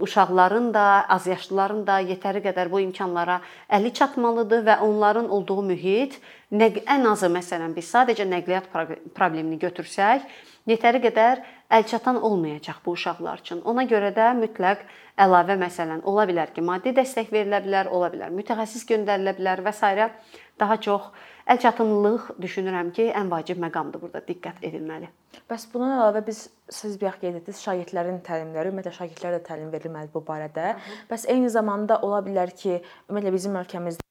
uşaqların 0.00 0.74
da, 0.74 1.04
azyaşlıların 1.08 1.82
da 1.86 1.98
yetəri 2.00 2.40
qədər 2.44 2.70
bu 2.72 2.80
imkanlara 2.80 3.40
əli 3.68 3.92
çatmalıdır 3.92 4.64
və 4.64 4.78
onların 4.86 5.28
olduğu 5.28 5.62
mühit 5.62 6.16
ən 6.52 7.04
azı 7.10 7.28
məsələn 7.32 7.76
biz 7.76 7.90
sadəcə 7.92 8.24
nəqliyyat 8.28 8.70
problemini 9.14 9.58
götürsək, 9.60 10.24
yetəri 10.66 11.02
qədər 11.04 11.44
əlçatan 11.78 12.20
olmayacaq 12.20 12.82
bu 12.84 12.94
uşaqlar 12.96 13.42
üçün. 13.44 13.62
Ona 13.64 13.84
görə 13.88 14.12
də 14.16 14.30
mütləq 14.38 14.84
əlavə 15.24 15.56
məsələn 15.60 16.04
ola 16.08 16.26
bilər 16.28 16.52
ki, 16.54 16.64
maddi 16.64 16.94
dəstək 16.96 17.32
verilə 17.32 17.62
bilər, 17.64 17.90
ola 17.90 18.12
bilər 18.12 18.32
mütəxəssis 18.36 18.86
göndərilə 18.88 19.36
bilər 19.38 19.64
və 19.66 19.72
s. 19.72 20.10
daha 20.60 20.76
çox 20.76 21.12
Əlçatımlılıq 21.50 22.28
düşünürəm 22.42 22.92
ki, 22.94 23.08
ən 23.18 23.30
vacib 23.30 23.58
məqamdır 23.62 24.02
burada 24.04 24.20
diqqət 24.28 24.60
edilməli. 24.68 25.08
Bəs 25.50 25.64
bundan 25.72 25.96
əlavə 25.96 26.22
biz 26.26 26.44
siz 26.70 26.94
bayaq 27.00 27.18
qeyd 27.24 27.40
etdiniz, 27.40 27.64
şagirdlərin 27.66 28.20
təlimləri, 28.28 28.70
ümumiyyətlə 28.70 28.94
şagirdlərə 29.00 29.40
də 29.40 29.42
təlim 29.48 29.72
verilməlidir 29.74 30.14
bu 30.14 30.22
barədə. 30.28 30.76
Bəs 31.10 31.26
eyni 31.34 31.50
zamanda 31.50 31.98
ola 32.06 32.22
bilər 32.22 32.54
ki, 32.62 32.78
ümumiyyətlə 33.10 33.34
bizim 33.34 33.58
ölkəmizdə 33.64 34.06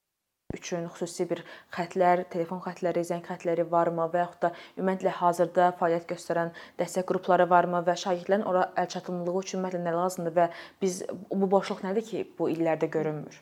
üçün 0.56 0.88
xüsusi 0.94 1.28
bir 1.30 1.44
xətlər, 1.74 2.24
telefon 2.32 2.62
xətləri, 2.64 3.04
zəng 3.08 3.22
xətləri 3.26 3.68
varmı 3.70 4.08
və 4.12 4.24
yaxud 4.24 4.42
da 4.46 4.52
ümumiyyətlə 4.78 5.14
hazırda 5.20 5.70
fəaliyyət 5.80 6.10
göstərən 6.14 6.52
dəstək 6.80 7.08
qrupları 7.12 7.48
varmı 7.50 7.84
və 7.86 7.96
şagirdlərin 8.06 8.48
ora 8.48 8.68
əlçatımlılığı 8.84 9.46
üçün 9.46 9.60
ümumiyyətlə 9.60 9.86
nə 9.86 9.96
lazımdır 10.00 10.36
və 10.40 10.50
biz 10.82 11.00
bu 11.30 11.50
boşluq 11.56 11.82
nədir 11.86 12.06
ki, 12.10 12.26
bu 12.38 12.50
illərdə 12.52 12.90
görünmür? 12.92 13.40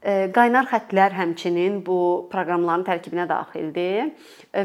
Qaynar 0.00 0.64
xəttlər 0.70 1.12
həmçinin 1.12 1.82
bu 1.84 1.96
proqramların 2.32 2.86
tərkibinə 2.86 3.26
daxildir 3.28 4.14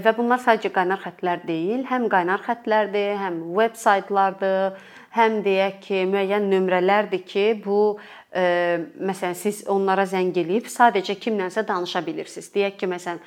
və 0.06 0.14
bunlar 0.16 0.40
sadəcə 0.40 0.72
qaynar 0.78 1.02
xəttlər 1.04 1.42
deyil, 1.44 1.82
həm 1.90 2.06
qaynar 2.14 2.46
xəttlərdir, 2.46 3.18
həm 3.20 3.42
veb 3.58 3.76
saytlardır, 3.76 4.78
həm 5.18 5.42
deyək 5.44 5.82
ki, 5.84 6.00
müəyyən 6.14 6.48
nömrələrdir 6.54 7.26
ki, 7.28 7.46
bu 7.66 7.98
məsələn 8.36 9.36
siz 9.40 9.64
onlara 9.72 10.04
zəng 10.10 10.36
eləyib 10.36 10.68
sadəcə 10.68 11.16
kimlənsə 11.24 11.64
danışa 11.68 12.02
bilirsiniz. 12.06 12.50
Deyək 12.52 12.78
ki, 12.82 12.90
məsələn 12.92 13.22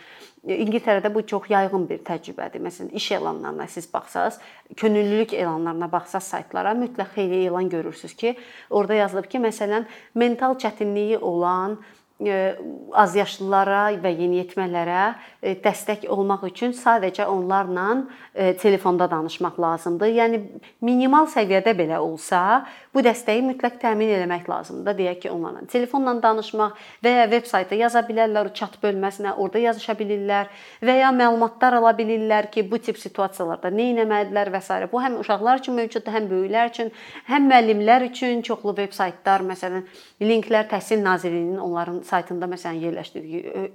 İngiltərədə 0.49 1.11
bu 1.15 1.25
çox 1.27 1.49
yayğın 1.51 1.87
bir 1.89 2.03
təcrübədir. 2.07 2.63
Məsələn, 2.63 2.93
iş 2.97 3.11
elanlarına 3.17 3.67
siz 3.67 3.89
baxsaz, 3.93 4.41
könüllülük 4.77 5.33
elanlarına 5.35 5.91
baxsaz 5.93 6.29
saytlara 6.29 6.75
mütləq 6.79 7.15
xeyli 7.15 7.45
elan 7.47 7.69
görürsüz 7.69 8.15
ki, 8.17 8.37
orada 8.71 8.95
yazılıb 8.95 9.31
ki, 9.31 9.41
məsələn, 9.49 9.89
mental 10.15 10.59
çətinliyi 10.61 11.19
olan 11.19 11.79
E, 12.19 12.59
azyaşlılara 12.99 13.93
və 14.03 14.11
yeniyetmələrə 14.11 15.03
dəstək 15.63 16.09
olmaq 16.11 16.49
üçün 16.49 16.73
sadəcə 16.75 17.29
onlarla 17.31 17.85
telefonda 18.59 19.07
danışmaq 19.11 19.61
lazımdır. 19.63 20.11
Yəni 20.17 20.41
minimal 20.83 21.29
səviyyədə 21.31 21.77
belə 21.79 22.01
olsa, 22.03 22.65
bu 22.99 23.05
dəstəyi 23.07 23.45
mütləq 23.47 23.77
təmin 23.79 24.11
etmək 24.17 24.49
lazımdır. 24.51 24.97
Deyək 24.99 25.21
ki, 25.23 25.31
onlarla 25.31 25.63
telefonla 25.71 26.17
danışmaq 26.23 26.79
və 27.05 27.13
ya 27.15 27.27
veb 27.31 27.47
saytda 27.47 27.79
yaza 27.79 28.03
bilərlər, 28.09 28.51
chat 28.59 28.75
bölməsinə, 28.83 29.37
orada 29.39 29.63
yazışa 29.63 29.95
bilirlər 30.01 30.51
və 30.83 30.97
ya 30.99 31.13
məlumatlar 31.15 31.79
ala 31.79 31.93
bilirlər 31.99 32.49
ki, 32.51 32.65
bu 32.71 32.81
tip 32.83 32.99
situasiyalarda 32.99 33.71
nə 33.71 33.91
etməlidirlər 34.03 34.51
və 34.55 34.63
s. 34.65 34.81
Bu 34.91 35.03
həm 35.05 35.21
uşaqlar 35.23 35.63
üçün 35.63 35.79
mövcuddur, 35.79 36.17
həm 36.17 36.27
böyüklər 36.33 36.73
üçün, 36.73 36.91
həm 37.31 37.47
müəllimlər 37.53 38.09
üçün 38.09 38.43
çoxlu 38.47 38.75
veb 38.81 38.97
saytlar, 38.97 39.47
məsələn, 39.47 39.87
linklər 40.25 40.67
Təhsil 40.73 41.05
Nazirliyinin 41.05 41.63
onların 41.63 42.03
saytında 42.09 42.51
məsələn 42.51 42.83
yerləşdirdiyi 42.89 43.69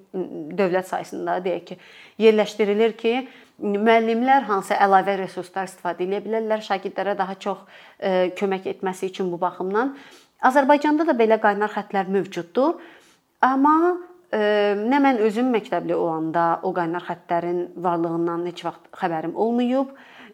dövlət 0.60 0.92
sayəsində 0.92 1.40
deyək 1.48 1.66
ki, 1.72 1.80
yerləşdirilir 2.28 2.98
ki, 3.00 3.16
müəllimlər 3.62 4.48
hansı 4.50 4.74
əlavə 4.74 5.18
resurslar 5.20 5.70
istifadə 5.70 6.08
edə 6.08 6.24
bilərlər 6.26 6.64
şagirdlərə 6.66 7.14
daha 7.18 7.36
çox 7.36 7.62
kömək 8.40 8.66
etməsi 8.72 9.12
üçün 9.12 9.30
bu 9.32 9.38
baxımdan 9.42 9.94
Azərbaycanda 10.44 11.06
da 11.08 11.16
belə 11.16 11.38
qaynar 11.42 11.72
xəttlər 11.72 12.10
mövcuddur. 12.12 12.76
Amma 13.44 13.76
e, 14.34 14.40
nə 14.80 15.00
mən 15.04 15.22
özüm 15.24 15.54
məktəbli 15.56 15.96
olanda 15.96 16.60
o 16.68 16.74
qaynar 16.76 17.06
xəttlərin 17.08 17.64
varlığından 17.86 18.46
heç 18.50 18.66
vaxt 18.68 18.92
xəbərim 19.00 19.36
olmayıb, 19.40 19.94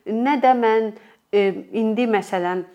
nə 0.09 0.35
də 0.41 0.55
mən 0.57 0.91
e, 1.31 1.45
indi 1.81 2.07
məsələn 2.09 2.65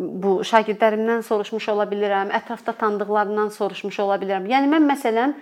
bu 0.00 0.40
şagirdlərimdən 0.46 1.24
soruşmuş 1.26 1.68
ola 1.74 1.86
bilirəm, 1.90 2.30
ətrafda 2.38 2.72
tanıdıqlarımdan 2.78 3.50
soruşmuş 3.56 3.98
ola 4.06 4.20
bilirəm. 4.22 4.46
Yəni 4.48 4.70
mən 4.70 4.86
məsələn 4.88 5.34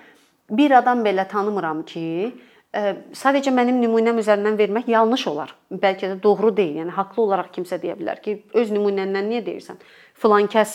bir 0.59 0.75
adam 0.81 1.05
belə 1.05 1.29
tanımıram 1.29 1.85
ki, 1.87 2.33
sadəcə 2.74 3.54
mənim 3.54 3.78
nümunəm 3.84 4.18
üzərindən 4.24 4.58
vermək 4.58 4.88
yanlış 4.90 5.28
olar. 5.30 5.54
Bəlkə 5.70 6.10
də 6.10 6.18
doğru 6.24 6.50
deyil. 6.58 6.80
Yəni 6.82 6.96
haqlı 6.96 7.22
olaraq 7.28 7.52
kimsə 7.54 7.78
deyə 7.82 7.94
bilər 8.00 8.22
ki, 8.24 8.40
öz 8.58 8.74
nümunəndən 8.74 9.30
niyə 9.30 9.44
deyirsən? 9.46 9.78
Filan 10.18 10.50
kəs 10.50 10.74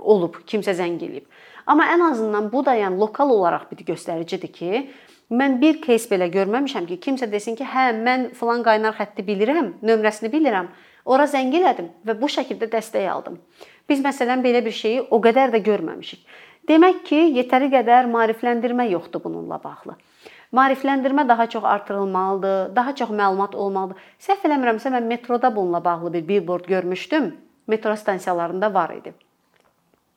olub, 0.00 0.38
kimsə 0.46 0.76
zəng 0.78 1.00
eləyib. 1.02 1.26
Amma 1.66 1.88
ən 1.90 2.04
azından 2.12 2.46
bu 2.52 2.62
da 2.66 2.76
yəni 2.78 2.98
lokal 3.00 3.32
olaraq 3.34 3.66
bir 3.72 3.82
göstəricidir 3.88 4.52
ki, 4.54 4.84
mən 5.34 5.58
bir 5.60 5.80
кейs 5.82 6.06
belə 6.10 6.28
görməmişəm 6.30 6.86
ki, 6.92 7.00
kimsə 7.02 7.26
desin 7.30 7.58
ki, 7.58 7.66
hə, 7.66 7.90
mən 8.06 8.28
filan 8.38 8.62
qaynar 8.66 8.94
xətti 8.94 9.26
bilirəm, 9.26 9.72
nömrəsini 9.82 10.30
bilirəm. 10.30 10.70
Ora 11.06 11.26
zəng 11.30 11.50
elədim 11.54 11.90
və 12.06 12.14
bu 12.20 12.30
şəkildə 12.30 12.70
dəstək 12.70 13.06
aldım. 13.10 13.40
Biz 13.90 14.02
məsələn 14.02 14.42
belə 14.46 14.62
bir 14.64 14.74
şeyi 14.74 15.08
o 15.10 15.18
qədər 15.22 15.50
də 15.54 15.62
görməmişik. 15.66 16.22
Demək 16.70 17.02
ki, 17.06 17.18
yetəri 17.38 17.70
qədər 17.70 18.06
maarifləndirmə 18.10 18.88
yoxdur 18.90 19.22
bununla 19.26 19.58
bağlı. 19.62 19.94
Maarifləndirmə 20.51 21.27
daha 21.27 21.47
çox 21.49 21.63
artırılmalıdır, 21.63 22.75
daha 22.75 22.95
çox 22.95 23.09
məlumat 23.09 23.55
olmalıdır. 23.55 23.99
Səhv 24.19 24.47
eləmirəmsə 24.49 24.91
mən 24.91 25.07
metroda 25.07 25.55
bununla 25.55 25.83
bağlı 25.83 26.13
bir 26.13 26.27
billboard 26.27 26.65
görmüşdüm. 26.65 27.35
Metro 27.67 27.95
stansiyalarında 27.95 28.73
var 28.73 28.89
idi. 28.89 29.13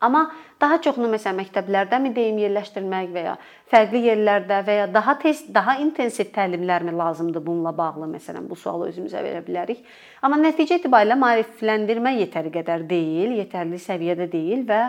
Amma 0.00 0.24
daha 0.60 0.80
çoxunu 0.82 1.06
məsələn 1.14 1.38
məktəblərdəmi 1.44 2.10
deyim 2.16 2.40
yerləşdirmək 2.42 3.12
və 3.14 3.22
ya 3.24 3.34
fərqli 3.72 4.02
yerlərdə 4.08 4.58
və 4.66 4.76
ya 4.80 4.88
daha 4.92 5.14
tez, 5.22 5.44
daha 5.54 5.76
intensiv 5.80 6.28
təlimlərmi 6.34 6.92
lazımdır 6.98 7.44
bununla 7.46 7.72
bağlı 7.78 8.10
məsələn 8.16 8.48
bu 8.50 8.58
sualı 8.58 8.90
özümüzə 8.90 9.22
verə 9.24 9.40
bilərik. 9.46 9.80
Amma 10.20 10.36
nəticə 10.42 10.80
itibarilə 10.80 11.16
maarifləndirmə 11.20 12.16
yetəri 12.18 12.52
qədər 12.58 12.84
deyil, 12.90 13.38
yetərli 13.38 13.80
səviyyədə 13.86 14.28
deyil 14.32 14.66
və 14.68 14.82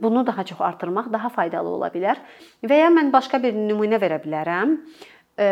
Bunu 0.00 0.26
daha 0.26 0.44
çox 0.44 0.60
artırmaq 0.60 1.12
daha 1.12 1.28
faydalı 1.28 1.68
ola 1.68 1.88
bilər. 1.94 2.20
Və 2.62 2.82
ya 2.84 2.90
mən 2.94 3.12
başqa 3.12 3.40
bir 3.42 3.56
nümunə 3.56 3.98
verə 3.98 4.20
bilərəm 4.22 4.76
e, 5.38 5.48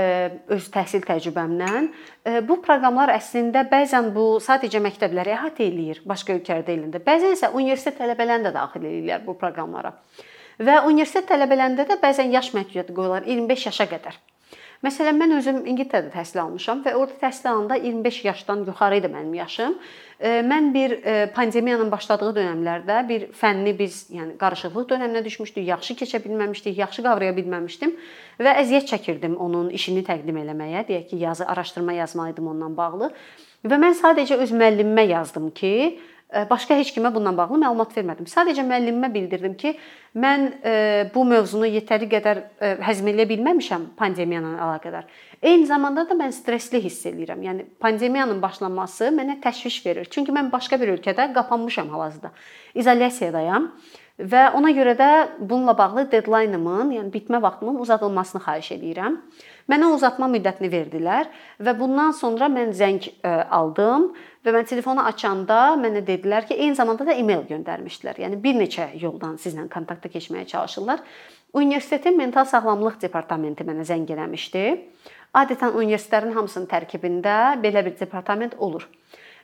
öz 0.55 0.69
təhsil 0.75 1.03
təcrübəmdən. 1.07 1.89
E, 2.27 2.39
bu 2.47 2.61
proqramlar 2.63 3.13
əslində 3.17 3.65
bəzən 3.71 4.13
bu 4.15 4.29
sadəcə 4.43 4.83
məktəbləri 4.85 5.35
əhatə 5.35 5.67
eləyir, 5.67 6.03
başqa 6.07 6.37
ölkələrdə 6.37 6.75
elində. 6.77 7.03
Bəzən 7.03 7.37
isə 7.37 7.53
universitet 7.55 7.99
tələbələrini 8.01 8.49
də 8.49 8.55
daxil 8.55 8.87
edirlər 8.87 9.27
bu 9.27 9.37
proqramlara. 9.41 9.95
Və 10.63 10.81
universitet 10.89 11.29
tələbələrində 11.31 11.85
də 11.89 11.99
bəzən 12.03 12.33
yaş 12.33 12.55
məhdudiyyəti 12.57 12.95
qoyurlar 12.97 13.27
25 13.29 13.69
yaşa 13.71 13.91
qədər. 13.91 14.17
Məsələn, 14.87 15.17
mən 15.19 15.35
özüm 15.35 15.57
İngiltərədə 15.67 16.13
təhsil 16.15 16.39
almışam 16.45 16.85
və 16.85 16.93
orada 16.95 17.17
təhsil 17.19 17.49
alanda 17.51 17.75
25 17.81 18.19
yaşdan 18.29 18.61
yuxarı 18.69 19.01
idi 19.01 19.09
mənim 19.11 19.33
yaşım. 19.35 19.73
Mən 20.47 20.69
bir 20.75 20.95
pandemiyanın 21.35 21.91
başladığı 21.91 22.29
dövrlərdə 22.37 23.01
bir 23.09 23.25
fənni 23.41 23.73
biz, 23.79 24.05
yəni 24.15 24.37
qarışıqlıq 24.39 24.87
dövrünə 24.93 25.25
düşmüşdük, 25.25 25.67
yaxşı 25.73 25.97
keçə 26.03 26.23
bilməmişdik, 26.23 26.79
yaxşı 26.79 27.03
qavraya 27.03 27.35
bilməmişdim 27.35 27.97
və 28.39 28.55
əziyyət 28.63 28.87
çəkirdim 28.93 29.35
onun 29.43 29.73
işini 29.75 30.07
təqdim 30.07 30.39
eləməyə, 30.45 30.87
deyək 30.87 31.11
ki, 31.11 31.19
yazı 31.25 31.49
araşdırma 31.51 31.99
yazmalıydım 31.99 32.53
ondan 32.55 32.77
bağlı. 32.79 33.11
Və 33.67 33.81
mən 33.83 33.97
sadəcə 33.99 34.39
öz 34.39 34.55
müəllimimə 34.55 35.09
yazdım 35.11 35.51
ki, 35.51 35.73
başqa 36.51 36.75
heç 36.75 36.91
kimə 36.97 37.13
bununla 37.15 37.37
bağlı 37.37 37.61
məlumat 37.63 37.93
vermədim. 37.97 38.27
Sadəcə 38.27 38.65
müəllimimə 38.67 39.13
bildirdim 39.15 39.55
ki, 39.59 39.77
mən 40.19 40.47
bu 41.15 41.25
mövzunu 41.29 41.69
yetəri 41.71 42.09
qədər 42.11 42.41
həzm 42.83 43.13
edə 43.13 43.29
bilməmişəm 43.31 43.93
pandemiya 43.99 44.41
ilə 44.43 44.55
əlaqədar. 44.67 45.07
Eyni 45.43 45.69
zamanda 45.69 46.07
da 46.09 46.17
mən 46.19 46.33
stressli 46.35 46.81
hiss 46.83 47.07
eləyirəm. 47.07 47.45
Yəni 47.47 47.67
pandemiyanın 47.81 48.41
başlaması 48.43 49.13
mənə 49.15 49.39
təşviş 49.45 49.79
verir. 49.87 50.09
Çünki 50.11 50.35
mən 50.35 50.51
başqa 50.53 50.81
bir 50.81 50.97
ölkədə 50.97 51.29
qapanmışam 51.37 51.93
hal-hazırda. 51.95 52.33
İzolyasiyadayam 52.75 53.71
və 54.17 54.47
ona 54.57 54.71
görə 54.73 54.97
də 54.97 55.11
bununla 55.39 55.77
bağlı 55.79 56.09
deadline-ımın, 56.11 56.95
yəni 56.97 57.13
bitmə 57.13 57.43
vaxtımın 57.43 57.79
uzadılmasını 57.85 58.43
xahiş 58.43 58.73
edirəm. 58.81 59.21
Mənə 59.67 59.89
uzatma 59.91 60.29
müddətini 60.31 60.71
verdilər 60.71 61.31
və 61.59 61.73
bundan 61.79 62.13
sonra 62.15 62.47
mən 62.53 62.71
zəng 62.77 63.09
aldım 63.25 64.13
Və 64.47 64.53
mən 64.55 64.67
telefonu 64.71 65.03
açanda 65.03 65.73
mənə 65.75 66.05
dedilər 66.07 66.45
ki, 66.47 66.55
eyni 66.55 66.77
zamanda 66.79 67.03
da 67.09 67.15
e-mail 67.19 67.43
göndərmişdilər. 67.49 68.21
Yəni 68.23 68.37
bir 68.45 68.55
neçə 68.55 68.93
yoldan 69.01 69.41
sizlə 69.43 69.65
kontaktda 69.73 70.07
keçməyə 70.13 70.47
çalışırlar. 70.53 71.01
Universitetin 71.59 72.15
mental 72.15 72.47
sağlamlıq 72.47 73.01
departamenti 73.03 73.67
mənə 73.67 73.83
zəng 73.89 74.07
eləmişdi. 74.15 74.63
Adətən 75.35 75.75
universitetlərin 75.75 76.37
hamısının 76.37 76.69
tərkibində 76.71 77.57
belə 77.65 77.83
bir 77.89 77.97
departament 77.99 78.55
olur. 78.63 78.87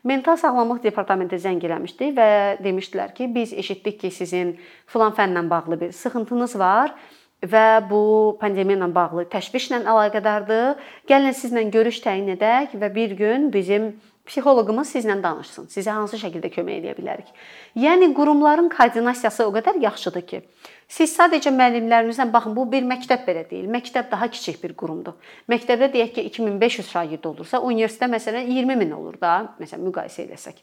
Mental 0.07 0.39
sağlamlıq 0.39 0.85
departamenti 0.87 1.41
zəng 1.43 1.59
eləmişdi 1.67 2.13
və 2.15 2.29
demişdilər 2.63 3.11
ki, 3.19 3.27
biz 3.35 3.57
eşitdik 3.59 3.99
ki, 4.05 4.13
sizin 4.15 4.55
filan 4.87 5.19
fənlə 5.19 5.43
bağlı 5.51 5.81
bir 5.81 5.93
sıxıntınız 5.99 6.59
var 6.63 6.95
və 7.43 7.67
bu 7.91 8.03
pandemiya 8.41 8.79
ilə 8.79 8.89
bağlı 8.95 9.27
təşvişlə 9.33 9.83
əlaqədardır. 9.83 10.79
Gəlin 11.11 11.35
sizlə 11.35 11.65
görüş 11.75 12.01
təyin 12.05 12.31
edək 12.37 12.77
və 12.79 12.95
bir 12.95 13.17
gün 13.19 13.51
bizim 13.53 13.93
psixoloqumuz 14.27 14.93
sizlə 14.95 15.17
danışsın. 15.23 15.67
Sizə 15.73 15.97
hansı 15.97 16.21
şəkildə 16.21 16.53
kömək 16.55 16.79
edə 16.79 16.95
bilərik? 16.95 17.33
Yəni 17.75 18.13
qurumların 18.15 18.71
koordinasiyası 18.71 19.49
o 19.49 19.51
qədər 19.57 19.81
yaxşıdır 19.83 20.27
ki, 20.31 20.43
siz 20.87 21.17
sadəcə 21.19 21.51
müəllimlərinizlə 21.57 22.29
baxın, 22.33 22.55
bu 22.55 22.69
bir 22.71 22.87
məktəb 22.87 23.27
belə 23.27 23.43
deyil. 23.51 23.67
Məktəb 23.75 24.11
daha 24.13 24.31
kiçik 24.31 24.63
bir 24.63 24.77
qurumdur. 24.79 25.19
Məktəbdə 25.51 25.91
deyək 25.97 26.15
ki, 26.15 26.27
2500 26.31 26.91
şagird 26.95 27.27
olursa, 27.33 27.59
universitetdə 27.59 28.13
məsələn 28.15 28.51
20 28.55 28.79
min 28.85 28.95
olur 28.95 29.19
da, 29.21 29.35
məsələn 29.59 29.89
müqayisə 29.91 30.29
eləsək. 30.29 30.63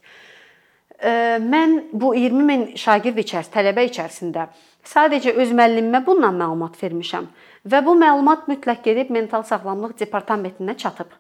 Mən 0.99 1.75
bu 1.95 2.13
20 2.15 2.43
min 2.43 2.65
şagird 2.79 3.19
içərisində, 3.21 3.53
tələbə 3.53 3.85
içərisində 3.87 4.49
sadəcə 4.87 5.35
öz 5.35 5.51
müəllimimə 5.55 6.03
bununla 6.05 6.31
məlumat 6.35 6.77
vermişəm 6.81 7.27
və 7.71 7.81
bu 7.85 7.95
məlumat 7.99 8.47
mütləq 8.51 8.83
gedib 8.85 9.11
mental 9.11 9.43
sağlamlıq 9.43 9.97
departamentinə 9.99 10.77
çatıb. 10.77 11.11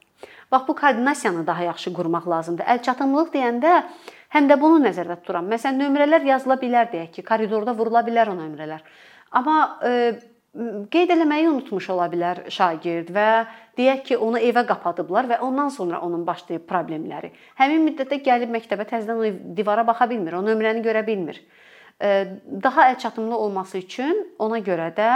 Bax 0.51 0.67
bu 0.67 0.75
koordinasiyanı 0.75 1.47
daha 1.47 1.63
yaxşı 1.63 1.93
qurmaq 1.93 2.25
lazımdır. 2.29 2.65
Əlçatımlıq 2.73 3.29
deyəndə 3.35 3.73
həm 4.33 4.49
də 4.49 4.57
bunu 4.61 4.79
nəzərdə 4.87 5.19
tuturam. 5.21 5.45
Məsələn, 5.51 5.77
nömrələr 5.83 6.25
yazıla 6.25 6.57
bilər 6.61 6.89
deyək 6.91 7.11
ki, 7.17 7.23
koridorda 7.27 7.75
vurula 7.77 8.01
bilər 8.07 8.31
o 8.31 8.35
nömrələr. 8.37 8.81
Amma 9.37 9.57
e, 9.85 9.91
qeyd 10.89 11.13
eləməyi 11.13 11.51
unutmuş 11.51 11.91
ola 11.93 12.07
bilər 12.09 12.47
şagird 12.49 13.11
və 13.13 13.27
deyək 13.77 14.03
ki, 14.07 14.17
onu 14.17 14.41
evə 14.41 14.65
qapadıblar 14.71 15.29
və 15.29 15.39
ondan 15.45 15.69
sonra 15.69 16.01
onun 16.01 16.25
başlayıb 16.27 16.65
problemləri. 16.69 17.29
Həmin 17.61 17.85
müddətdə 17.91 18.23
gəlib 18.25 18.49
məktəbə 18.57 18.89
təzədən 18.89 19.21
o 19.21 19.55
divara 19.55 19.85
baxa 19.85 20.09
bilmir, 20.09 20.39
o 20.39 20.41
nömrəni 20.41 20.81
görə 20.85 21.05
bilmir. 21.05 21.43
Daha 21.99 22.85
əlçatımlı 22.93 23.35
olması 23.35 23.77
üçün 23.77 24.21
ona 24.39 24.59
görə 24.63 24.87
də 24.95 25.09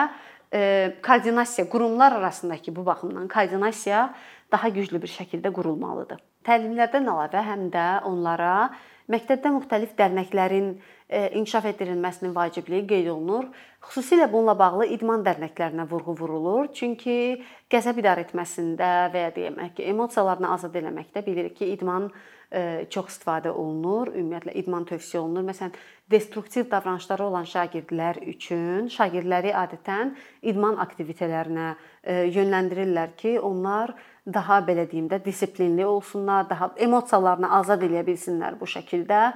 e, 0.54 0.94
koordinasiya 1.06 1.70
qurumlar 1.70 2.12
arasındakı 2.12 2.76
bu 2.76 2.86
baxımdan 2.86 3.28
koordinasiya 3.28 4.14
daha 4.52 4.70
güclü 4.70 5.02
bir 5.02 5.08
şəkildə 5.08 5.54
qurulmalıdır. 5.54 6.20
Təlimlərdən 6.44 7.08
əlavə 7.08 7.46
həm 7.48 7.70
də 7.72 7.86
onlara 8.04 8.74
məktəbdə 9.12 9.52
müxtəlif 9.56 9.96
dərnəklərin 10.00 10.68
e, 11.10 11.30
inkişaf 11.40 11.66
etdirilməsinin 11.72 12.36
vacibliyi 12.36 12.86
qeyd 12.88 13.10
olunur. 13.14 13.50
Xüsusilə 13.84 14.30
bununla 14.32 14.56
bağlı 14.60 14.88
idman 14.96 15.26
dərnəklərinə 15.26 15.88
vurğu 15.90 16.16
vurulur. 16.20 16.70
Çünki 16.76 17.18
qəzəb 17.72 18.00
idarə 18.04 18.28
etməsində 18.28 18.92
və 19.14 19.26
ya 19.26 19.34
demək 19.36 19.76
ki, 19.80 19.88
emosiyalarını 19.92 20.54
azad 20.56 20.78
etməkdə 20.80 21.26
bilirik 21.26 21.58
ki, 21.60 21.72
idman 21.76 22.10
e, 22.52 22.86
çox 22.94 23.12
istifadə 23.16 23.52
olunur. 23.52 24.14
Ümumiyyətlə 24.14 24.56
idman 24.64 24.88
tövsiyə 24.90 25.24
olunur. 25.24 25.48
Məsələn, 25.52 25.76
destruktiv 26.14 26.70
davranışları 26.72 27.26
olan 27.26 27.50
şagirdlər 27.50 28.22
üçün 28.30 28.88
şagirdləri 28.94 29.52
adətən 29.58 30.14
idman 30.46 30.80
aktivitetlərinə 30.86 31.74
e, 31.74 32.24
yönləndirirlər 32.38 33.16
ki, 33.20 33.40
onlar 33.42 33.96
daha 34.24 34.62
belə 34.64 34.86
deyim 34.88 35.10
də 35.12 35.20
dissiplinli 35.26 35.86
olsunlar, 35.86 36.48
daha 36.50 36.70
emosiyalarını 36.80 37.50
azad 37.58 37.82
edə 37.84 38.06
bilsinlər 38.08 38.56
bu 38.60 38.70
şəkildə. 38.72 39.34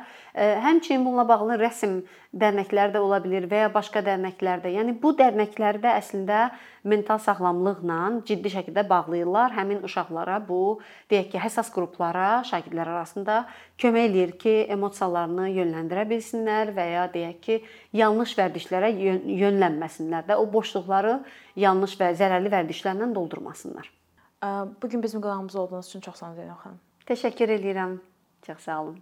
Həmçinin 0.64 1.04
bununla 1.04 1.26
bağlı 1.28 1.58
rəsm 1.60 1.98
dərnəkləri 2.32 2.94
də 2.96 3.02
ola 3.04 3.20
bilər 3.24 3.50
və 3.52 3.66
ya 3.66 3.74
başqa 3.74 4.04
dərnəklər 4.06 4.64
də. 4.64 4.72
Yəni 4.78 4.96
bu 5.02 5.12
dərnəkləri 5.18 5.82
də 5.84 5.98
əslində 6.00 6.52
mental 6.88 7.20
sağlamlıqla 7.20 8.00
ciddi 8.30 8.54
şəkildə 8.54 8.86
bağlayırlar. 8.88 9.52
Həmin 9.58 9.84
uşaqlara 9.84 10.40
bu 10.48 10.80
deyək 11.12 11.34
ki, 11.34 11.42
həssas 11.44 11.72
qruplara, 11.74 12.46
şagirdlər 12.48 12.94
arasında 12.94 13.42
kömək 13.82 14.08
eləyir 14.12 14.36
ki, 14.40 14.56
emosiyalarını 14.78 15.50
yönləndirə 15.58 16.08
bilsinlər 16.14 16.67
və 16.76 16.86
ya 16.92 17.06
deyək 17.14 17.40
ki, 17.42 17.60
yanlış 17.94 18.34
vərdişlərə 18.38 18.92
yönlənməsinlər 19.42 20.28
də 20.30 20.38
o 20.40 20.48
boşluqları 20.54 21.20
yanlış 21.56 21.98
və 22.00 22.14
zərərli 22.20 22.52
vərdişlərlə 22.54 23.14
doldurmasınlar. 23.16 23.92
Bu 24.82 24.90
gün 24.90 25.04
bizim 25.04 25.22
qonağımız 25.22 25.56
olduğunuz 25.56 25.88
üçün 25.88 26.06
çox 26.06 26.16
sağ 26.16 26.32
olun 26.32 26.38
Zeynəb 26.42 26.60
xanım. 26.64 26.80
Təşəkkür 27.08 27.56
edirəm. 27.60 27.98
Çox 28.46 28.60
sağ 28.70 28.82
olun. 28.82 29.02